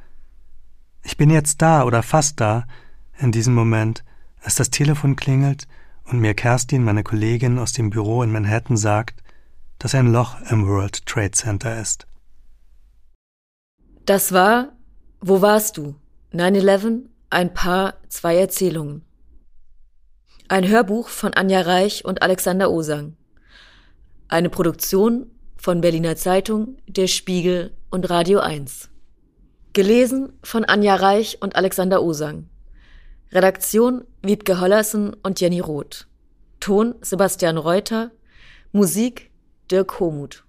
[1.01, 2.65] Ich bin jetzt da oder fast da,
[3.20, 4.03] in diesem Moment,
[4.41, 5.68] als das Telefon klingelt
[6.05, 9.24] und mir Kerstin, meine Kollegin aus dem Büro in Manhattan, sagt,
[9.80, 12.07] dass ein Loch im World Trade Center ist.
[14.05, 14.74] Das war
[15.22, 15.95] Wo warst du?
[16.34, 19.05] 9-11, ein Paar, zwei Erzählungen.
[20.49, 23.16] Ein Hörbuch von Anja Reich und Alexander Osang.
[24.28, 28.89] Eine Produktion von Berliner Zeitung, Der Spiegel und Radio 1.
[29.72, 32.49] Gelesen von Anja Reich und Alexander Osang.
[33.34, 36.05] Redaktion Wiebke Hollersen und Jenny Roth.
[36.59, 38.11] Ton Sebastian Reuter.
[38.73, 39.31] Musik
[39.71, 40.43] Dirk Homuth.